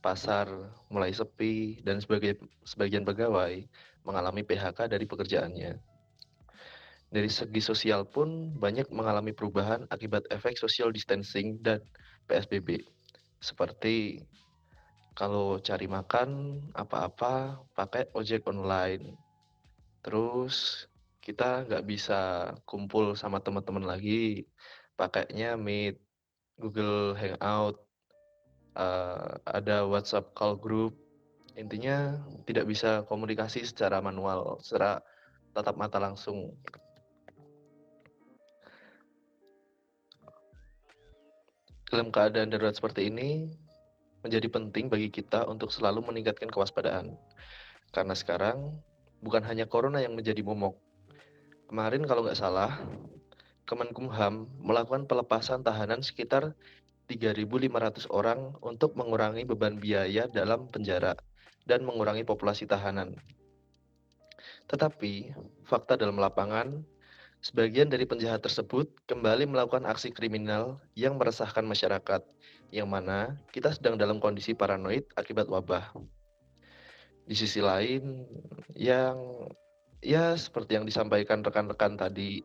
pasar 0.04 0.48
mulai 0.92 1.16
sepi, 1.16 1.80
dan 1.84 2.04
sebagai 2.04 2.40
sebagian 2.68 3.08
pegawai 3.08 3.64
mengalami 4.04 4.44
PHK 4.44 4.92
dari 4.92 5.08
pekerjaannya. 5.08 5.72
Dari 7.10 7.30
segi 7.32 7.64
sosial 7.64 8.08
pun 8.08 8.56
banyak 8.60 8.92
mengalami 8.92 9.32
perubahan 9.32 9.88
akibat 9.88 10.28
efek 10.28 10.56
social 10.60 10.92
distancing 10.92 11.60
dan 11.64 11.80
PSBB. 12.28 12.84
Seperti 13.40 14.20
kalau 15.20 15.60
cari 15.60 15.84
makan 15.84 16.64
apa-apa 16.72 17.60
pakai 17.76 18.08
ojek 18.16 18.48
online. 18.48 19.20
Terus 20.00 20.88
kita 21.20 21.68
nggak 21.68 21.84
bisa 21.84 22.56
kumpul 22.64 23.20
sama 23.20 23.44
teman-teman 23.44 23.84
lagi, 23.84 24.48
pakainya 24.96 25.60
Meet, 25.60 26.00
Google 26.56 27.20
Hangout, 27.20 27.84
uh, 28.80 29.36
ada 29.44 29.84
WhatsApp 29.84 30.32
call 30.40 30.56
group. 30.56 30.96
Intinya 31.60 32.16
tidak 32.48 32.72
bisa 32.72 33.04
komunikasi 33.04 33.68
secara 33.68 34.00
manual, 34.00 34.64
secara 34.64 35.04
tatap 35.52 35.76
mata 35.76 36.00
langsung. 36.00 36.56
Dalam 41.92 42.08
keadaan 42.08 42.56
darurat 42.56 42.72
seperti 42.72 43.12
ini, 43.12 43.52
menjadi 44.26 44.48
penting 44.52 44.92
bagi 44.92 45.10
kita 45.10 45.48
untuk 45.48 45.72
selalu 45.72 46.04
meningkatkan 46.04 46.52
kewaspadaan. 46.52 47.16
Karena 47.96 48.14
sekarang, 48.14 48.76
bukan 49.24 49.44
hanya 49.48 49.66
corona 49.66 50.04
yang 50.04 50.16
menjadi 50.16 50.44
momok. 50.44 50.78
Kemarin 51.70 52.04
kalau 52.04 52.26
nggak 52.26 52.40
salah, 52.40 52.82
Kemenkumham 53.70 54.50
melakukan 54.66 55.06
pelepasan 55.06 55.62
tahanan 55.62 56.02
sekitar 56.02 56.58
3.500 57.06 58.10
orang 58.10 58.58
untuk 58.66 58.98
mengurangi 58.98 59.46
beban 59.46 59.78
biaya 59.78 60.26
dalam 60.26 60.66
penjara 60.74 61.14
dan 61.70 61.86
mengurangi 61.86 62.26
populasi 62.26 62.66
tahanan. 62.66 63.14
Tetapi, 64.66 65.38
fakta 65.70 66.02
dalam 66.02 66.18
lapangan, 66.18 66.82
sebagian 67.40 67.88
dari 67.88 68.04
penjahat 68.04 68.44
tersebut 68.44 68.92
kembali 69.08 69.48
melakukan 69.48 69.88
aksi 69.88 70.12
kriminal 70.12 70.80
yang 70.96 71.16
meresahkan 71.16 71.64
masyarakat, 71.64 72.22
yang 72.70 72.92
mana 72.92 73.40
kita 73.56 73.72
sedang 73.72 73.96
dalam 73.96 74.20
kondisi 74.20 74.52
paranoid 74.52 75.08
akibat 75.16 75.48
wabah. 75.48 75.96
Di 77.24 77.36
sisi 77.38 77.62
lain, 77.64 78.26
yang 78.76 79.16
ya 80.04 80.34
seperti 80.36 80.76
yang 80.76 80.84
disampaikan 80.84 81.46
rekan-rekan 81.46 81.96
tadi, 81.96 82.44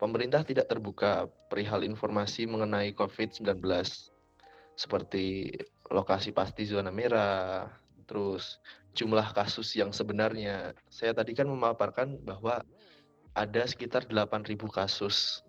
pemerintah 0.00 0.42
tidak 0.42 0.66
terbuka 0.66 1.28
perihal 1.52 1.84
informasi 1.84 2.48
mengenai 2.48 2.96
COVID-19, 2.96 3.60
seperti 4.74 5.54
lokasi 5.92 6.32
pasti 6.32 6.64
zona 6.64 6.88
merah, 6.88 7.68
terus 8.08 8.58
jumlah 8.96 9.36
kasus 9.36 9.70
yang 9.76 9.94
sebenarnya. 9.94 10.74
Saya 10.88 11.14
tadi 11.14 11.36
kan 11.36 11.46
memaparkan 11.46 12.18
bahwa 12.24 12.64
ada 13.34 13.62
sekitar 13.66 14.06
8.000 14.10 14.58
kasus 14.70 15.46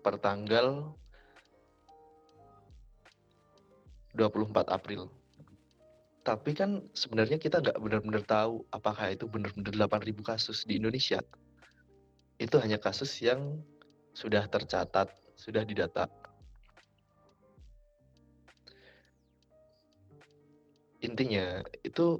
per 0.00 0.16
tanggal 0.20 0.92
24 4.16 4.70
April. 4.70 5.10
Tapi 6.24 6.56
kan 6.56 6.80
sebenarnya 6.96 7.36
kita 7.36 7.60
nggak 7.60 7.76
benar-benar 7.76 8.24
tahu 8.24 8.64
apakah 8.72 9.12
itu 9.12 9.28
benar-benar 9.28 10.00
8.000 10.00 10.24
kasus 10.24 10.64
di 10.64 10.80
Indonesia 10.80 11.20
itu 12.40 12.56
hanya 12.58 12.80
kasus 12.80 13.20
yang 13.22 13.60
sudah 14.16 14.46
tercatat, 14.50 15.10
sudah 15.36 15.62
didata. 15.62 16.10
Intinya 21.04 21.60
itu 21.84 22.16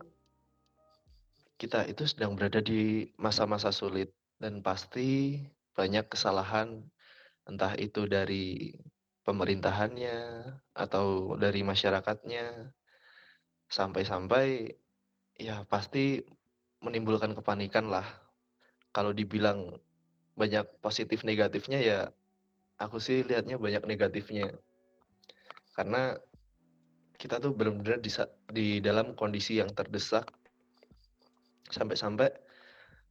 kita 1.57 1.89
itu 1.89 2.05
sedang 2.05 2.37
berada 2.37 2.61
di 2.61 3.09
masa-masa 3.17 3.73
sulit 3.73 4.13
dan 4.39 4.61
pasti 4.61 5.41
banyak 5.75 6.07
kesalahan 6.11 6.83
entah 7.45 7.75
itu 7.77 8.09
dari 8.09 8.73
pemerintahannya 9.25 10.19
atau 10.77 11.37
dari 11.41 11.65
masyarakatnya. 11.65 12.71
Sampai-sampai 13.69 14.71
ya 15.41 15.65
pasti 15.67 16.23
menimbulkan 16.85 17.33
kepanikan 17.35 17.89
lah. 17.89 18.07
Kalau 18.95 19.11
dibilang 19.11 19.75
banyak 20.39 20.67
positif 20.83 21.23
negatifnya 21.23 21.81
ya 21.81 22.01
aku 22.79 23.01
sih 23.01 23.25
lihatnya 23.25 23.59
banyak 23.59 23.83
negatifnya. 23.89 24.53
Karena 25.75 26.15
kita 27.19 27.41
tuh 27.41 27.57
benar-benar 27.57 27.99
di, 28.05 28.11
di 28.53 28.67
dalam 28.85 29.17
kondisi 29.17 29.59
yang 29.59 29.73
terdesak. 29.73 30.29
Sampai-sampai 31.73 32.44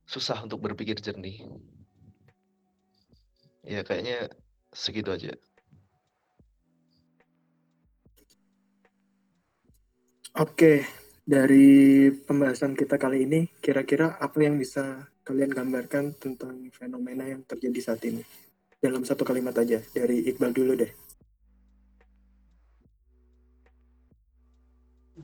susah 0.05 0.39
untuk 0.43 0.59
berpikir 0.61 0.99
jernih 0.99 1.45
ya 3.63 3.81
kayaknya 3.81 4.31
segitu 4.75 5.11
aja 5.13 5.33
Oke, 10.33 10.81
dari 11.21 12.09
pembahasan 12.09 12.73
kita 12.73 12.97
kali 12.97 13.29
ini, 13.29 13.45
kira-kira 13.61 14.17
apa 14.17 14.41
yang 14.41 14.57
bisa 14.57 15.05
kalian 15.21 15.53
gambarkan 15.53 16.17
tentang 16.17 16.73
fenomena 16.73 17.29
yang 17.29 17.45
terjadi 17.45 17.77
saat 17.93 18.01
ini? 18.09 18.25
Dalam 18.81 19.05
satu 19.05 19.21
kalimat 19.21 19.53
aja, 19.53 19.77
dari 19.93 20.25
Iqbal 20.25 20.49
dulu 20.49 20.73
deh. 20.73 20.89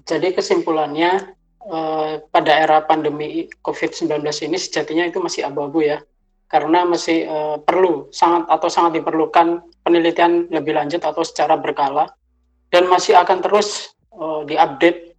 Jadi 0.06 0.30
kesimpulannya, 0.38 1.39
eh, 1.66 2.14
pada 2.32 2.52
era 2.56 2.80
pandemi 2.84 3.52
COVID-19 3.60 4.24
ini 4.48 4.58
sejatinya 4.58 5.04
itu 5.08 5.20
masih 5.20 5.48
abu-abu 5.48 5.84
ya, 5.84 6.00
karena 6.48 6.88
masih 6.88 7.28
eh, 7.28 7.58
perlu 7.64 8.08
sangat 8.16 8.48
atau 8.48 8.70
sangat 8.72 9.02
diperlukan 9.02 9.64
penelitian 9.84 10.48
lebih 10.50 10.76
lanjut 10.78 11.04
atau 11.04 11.24
secara 11.26 11.60
berkala, 11.60 12.08
dan 12.72 12.88
masih 12.88 13.20
akan 13.20 13.44
terus 13.44 13.94
eh, 14.16 14.42
diupdate 14.48 15.16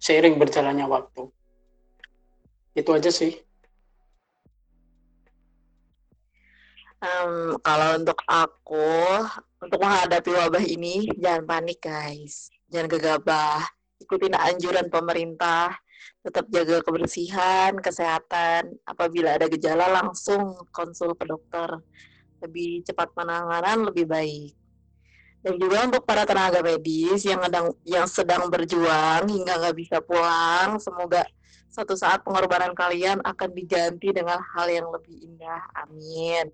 seiring 0.00 0.36
berjalannya 0.36 0.84
waktu. 0.84 1.32
Itu 2.74 2.90
aja 2.92 3.08
sih. 3.08 3.38
Um, 7.04 7.60
kalau 7.60 8.00
untuk 8.00 8.16
aku, 8.24 8.96
untuk 9.60 9.76
menghadapi 9.76 10.30
wabah 10.32 10.64
ini, 10.64 11.04
jangan 11.20 11.44
panik 11.44 11.84
guys, 11.84 12.48
jangan 12.72 12.88
gegabah, 12.88 13.60
ikutin 14.04 14.36
anjuran 14.36 14.92
pemerintah, 14.92 15.72
tetap 16.20 16.44
jaga 16.52 16.84
kebersihan, 16.84 17.72
kesehatan. 17.80 18.76
Apabila 18.84 19.36
ada 19.36 19.48
gejala 19.48 19.88
langsung 19.88 20.60
konsul 20.70 21.16
ke 21.16 21.24
dokter. 21.24 21.80
Lebih 22.44 22.84
cepat 22.84 23.12
penanganan 23.16 23.88
lebih 23.88 24.04
baik. 24.04 24.52
Dan 25.44 25.60
juga 25.60 25.84
untuk 25.84 26.08
para 26.08 26.24
tenaga 26.24 26.64
medis 26.64 27.20
yang 27.28 27.44
sedang 27.44 27.66
yang 27.84 28.06
sedang 28.08 28.48
berjuang 28.48 29.28
hingga 29.28 29.60
nggak 29.60 29.76
bisa 29.76 30.00
pulang, 30.00 30.80
semoga 30.80 31.28
suatu 31.68 31.92
saat 31.92 32.24
pengorbanan 32.24 32.72
kalian 32.72 33.20
akan 33.20 33.50
diganti 33.52 34.08
dengan 34.08 34.40
hal 34.40 34.72
yang 34.72 34.88
lebih 34.88 35.12
indah. 35.20 35.60
Amin. 35.84 36.48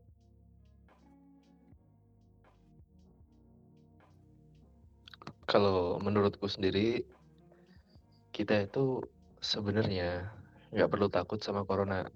Kalau 5.47 6.03
menurutku 6.03 6.51
sendiri, 6.51 7.07
kita 8.31 8.67
itu 8.67 9.03
sebenarnya 9.43 10.31
nggak 10.71 10.91
perlu 10.91 11.11
takut 11.11 11.43
sama 11.43 11.67
corona. 11.67 12.07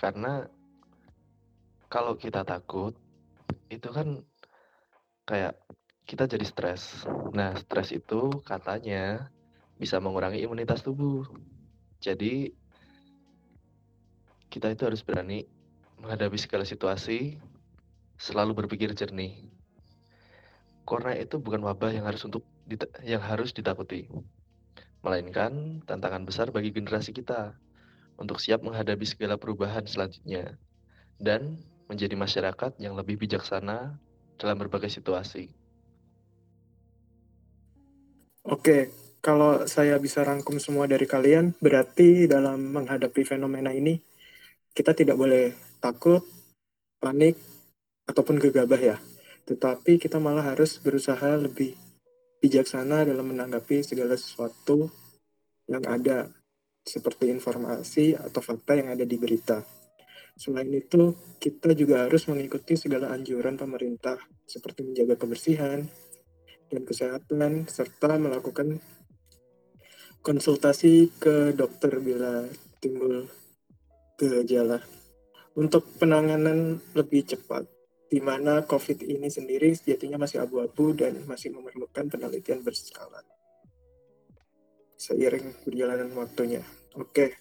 Karena 0.00 0.48
kalau 1.92 2.16
kita 2.16 2.46
takut, 2.46 2.96
itu 3.68 3.88
kan 3.90 4.24
kayak 5.28 5.58
kita 6.08 6.24
jadi 6.26 6.46
stres. 6.46 7.04
Nah, 7.36 7.54
stres 7.58 7.92
itu 7.92 8.30
katanya 8.42 9.28
bisa 9.76 10.00
mengurangi 10.00 10.40
imunitas 10.40 10.80
tubuh. 10.80 11.26
Jadi, 12.00 12.50
kita 14.48 14.72
itu 14.72 14.82
harus 14.88 15.04
berani 15.04 15.44
menghadapi 16.00 16.40
segala 16.40 16.64
situasi, 16.64 17.36
selalu 18.16 18.64
berpikir 18.64 18.96
jernih. 18.96 19.46
Corona 20.88 21.14
itu 21.14 21.38
bukan 21.38 21.60
wabah 21.62 21.92
yang 21.92 22.08
harus 22.08 22.24
untuk 22.24 22.42
yang 23.04 23.22
harus 23.22 23.54
ditakuti, 23.54 24.10
melainkan 25.00 25.80
tantangan 25.88 26.24
besar 26.28 26.52
bagi 26.52 26.72
generasi 26.72 27.10
kita 27.16 27.56
untuk 28.20 28.36
siap 28.38 28.60
menghadapi 28.60 29.04
segala 29.08 29.40
perubahan 29.40 29.84
selanjutnya 29.88 30.60
dan 31.16 31.60
menjadi 31.88 32.14
masyarakat 32.14 32.76
yang 32.78 32.94
lebih 32.94 33.16
bijaksana 33.18 33.96
dalam 34.36 34.56
berbagai 34.60 34.92
situasi. 34.92 35.50
Oke, 38.44 38.92
kalau 39.20 39.68
saya 39.68 40.00
bisa 40.00 40.24
rangkum 40.24 40.56
semua 40.56 40.88
dari 40.88 41.04
kalian, 41.04 41.52
berarti 41.60 42.24
dalam 42.24 42.72
menghadapi 42.72 43.20
fenomena 43.24 43.72
ini 43.72 44.00
kita 44.72 44.96
tidak 44.96 45.16
boleh 45.18 45.52
takut, 45.82 46.24
panik, 47.02 47.36
ataupun 48.10 48.42
gegabah 48.42 48.80
ya 48.80 48.96
tetapi 49.46 49.98
kita 50.02 50.18
malah 50.18 50.54
harus 50.54 50.78
berusaha 50.78 51.38
lebih 51.38 51.74
bijaksana 52.40 53.04
dalam 53.04 53.30
menanggapi 53.30 53.84
segala 53.84 54.16
sesuatu 54.16 54.88
yang 55.68 55.84
ada 55.84 56.32
seperti 56.80 57.28
informasi 57.28 58.16
atau 58.16 58.40
fakta 58.40 58.80
yang 58.80 58.96
ada 58.96 59.04
di 59.04 59.20
berita. 59.20 59.60
Selain 60.34 60.72
itu, 60.72 61.12
kita 61.36 61.76
juga 61.76 62.08
harus 62.08 62.24
mengikuti 62.32 62.74
segala 62.74 63.12
anjuran 63.12 63.60
pemerintah 63.60 64.16
seperti 64.48 64.88
menjaga 64.88 65.20
kebersihan 65.20 65.84
dan 66.72 66.82
kesehatan 66.88 67.68
serta 67.68 68.16
melakukan 68.16 68.80
konsultasi 70.24 71.12
ke 71.20 71.52
dokter 71.52 72.00
bila 72.00 72.48
timbul 72.80 73.28
gejala 74.16 74.80
untuk 75.56 75.84
penanganan 75.96 76.80
lebih 76.92 77.24
cepat 77.24 77.68
di 78.10 78.18
mana 78.18 78.66
COVID 78.66 79.06
ini 79.06 79.30
sendiri 79.30 79.70
sejatinya 79.70 80.18
masih 80.18 80.42
abu-abu 80.42 80.90
dan 80.98 81.22
masih 81.30 81.54
memerlukan 81.54 82.10
penelitian 82.10 82.66
berskala. 82.66 83.22
Seiring 84.98 85.62
berjalanan 85.62 86.10
waktunya. 86.18 86.66
Oke. 86.98 87.38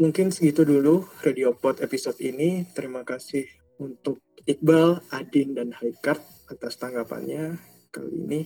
Mungkin 0.00 0.32
segitu 0.32 0.64
dulu 0.64 1.04
Radio 1.20 1.52
Pod 1.52 1.84
episode 1.84 2.16
ini. 2.24 2.64
Terima 2.72 3.04
kasih 3.04 3.44
untuk 3.76 4.24
Iqbal, 4.48 5.04
Adin, 5.12 5.52
dan 5.52 5.76
Haikart 5.76 6.24
atas 6.48 6.80
tanggapannya 6.80 7.60
kali 7.92 8.10
ini 8.16 8.40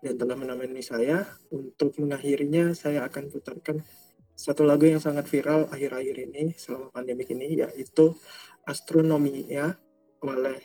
dan 0.00 0.16
telah 0.16 0.34
menemani 0.40 0.80
saya. 0.80 1.28
Untuk 1.52 1.92
mengakhirinya, 2.00 2.72
saya 2.72 3.04
akan 3.04 3.28
putarkan 3.28 3.84
satu 4.32 4.64
lagu 4.64 4.88
yang 4.88 5.00
sangat 5.00 5.28
viral 5.28 5.68
akhir-akhir 5.68 6.16
ini 6.28 6.56
selama 6.56 6.88
pandemi 6.92 7.24
ini 7.28 7.60
yaitu 7.60 8.16
Astronomia 8.68 9.76
oleh 10.24 10.58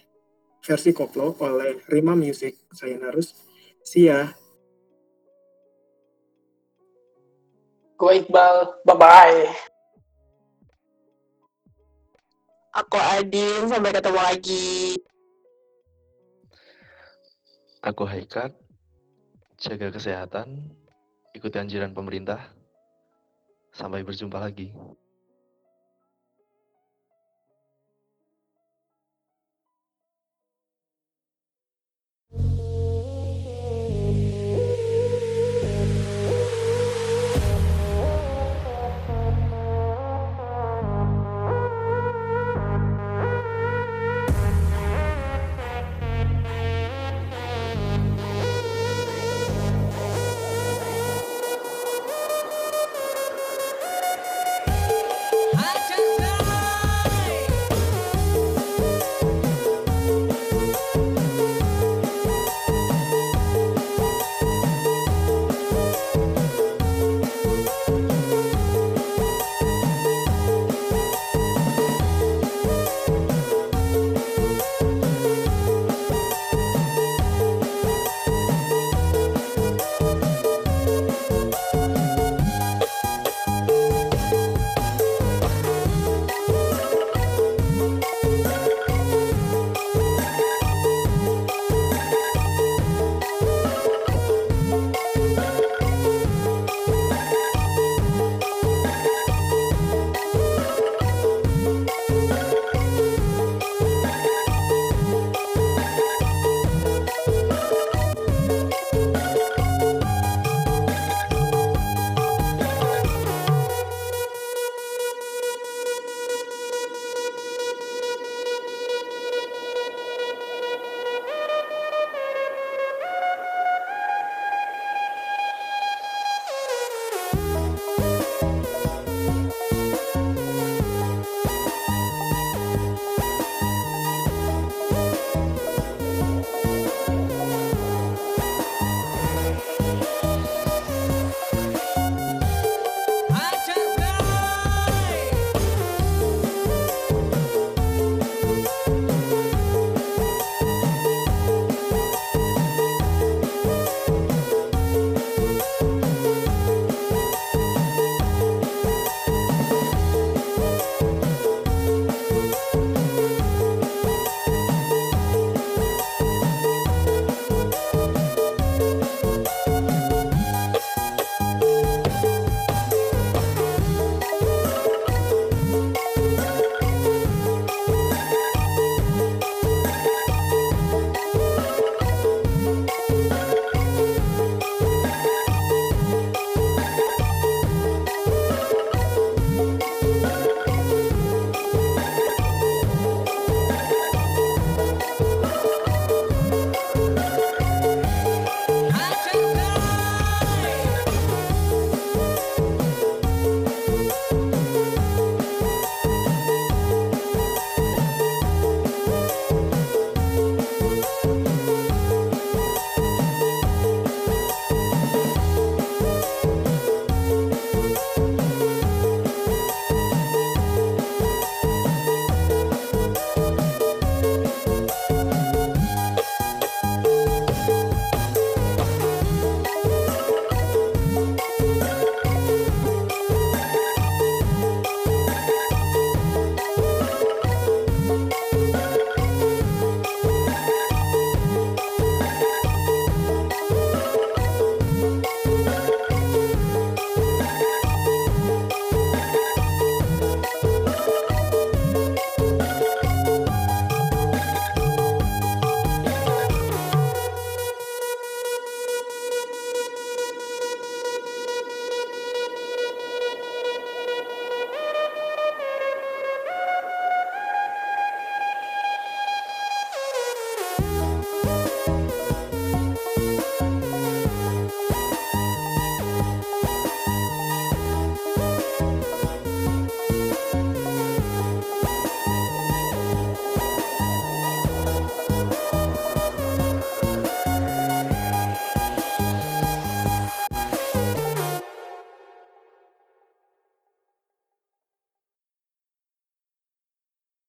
versi 0.61 0.93
koplo 0.93 1.35
oleh 1.41 1.81
Rima 1.89 2.13
Music 2.13 2.69
saya 2.71 2.95
harus 3.01 3.33
Sia 3.81 4.29
Gue 8.01 8.17
Iqbal, 8.17 8.81
bye-bye. 8.81 9.45
Aku 12.73 12.97
Adin, 12.97 13.69
sampai 13.69 13.93
ketemu 13.93 14.17
lagi. 14.17 14.97
Aku 17.85 18.09
Haikat, 18.09 18.57
jaga 19.61 19.93
kesehatan, 19.93 20.65
ikuti 21.37 21.61
anjuran 21.61 21.93
pemerintah. 21.93 22.41
Sampai 23.69 24.01
berjumpa 24.01 24.41
lagi. 24.41 24.73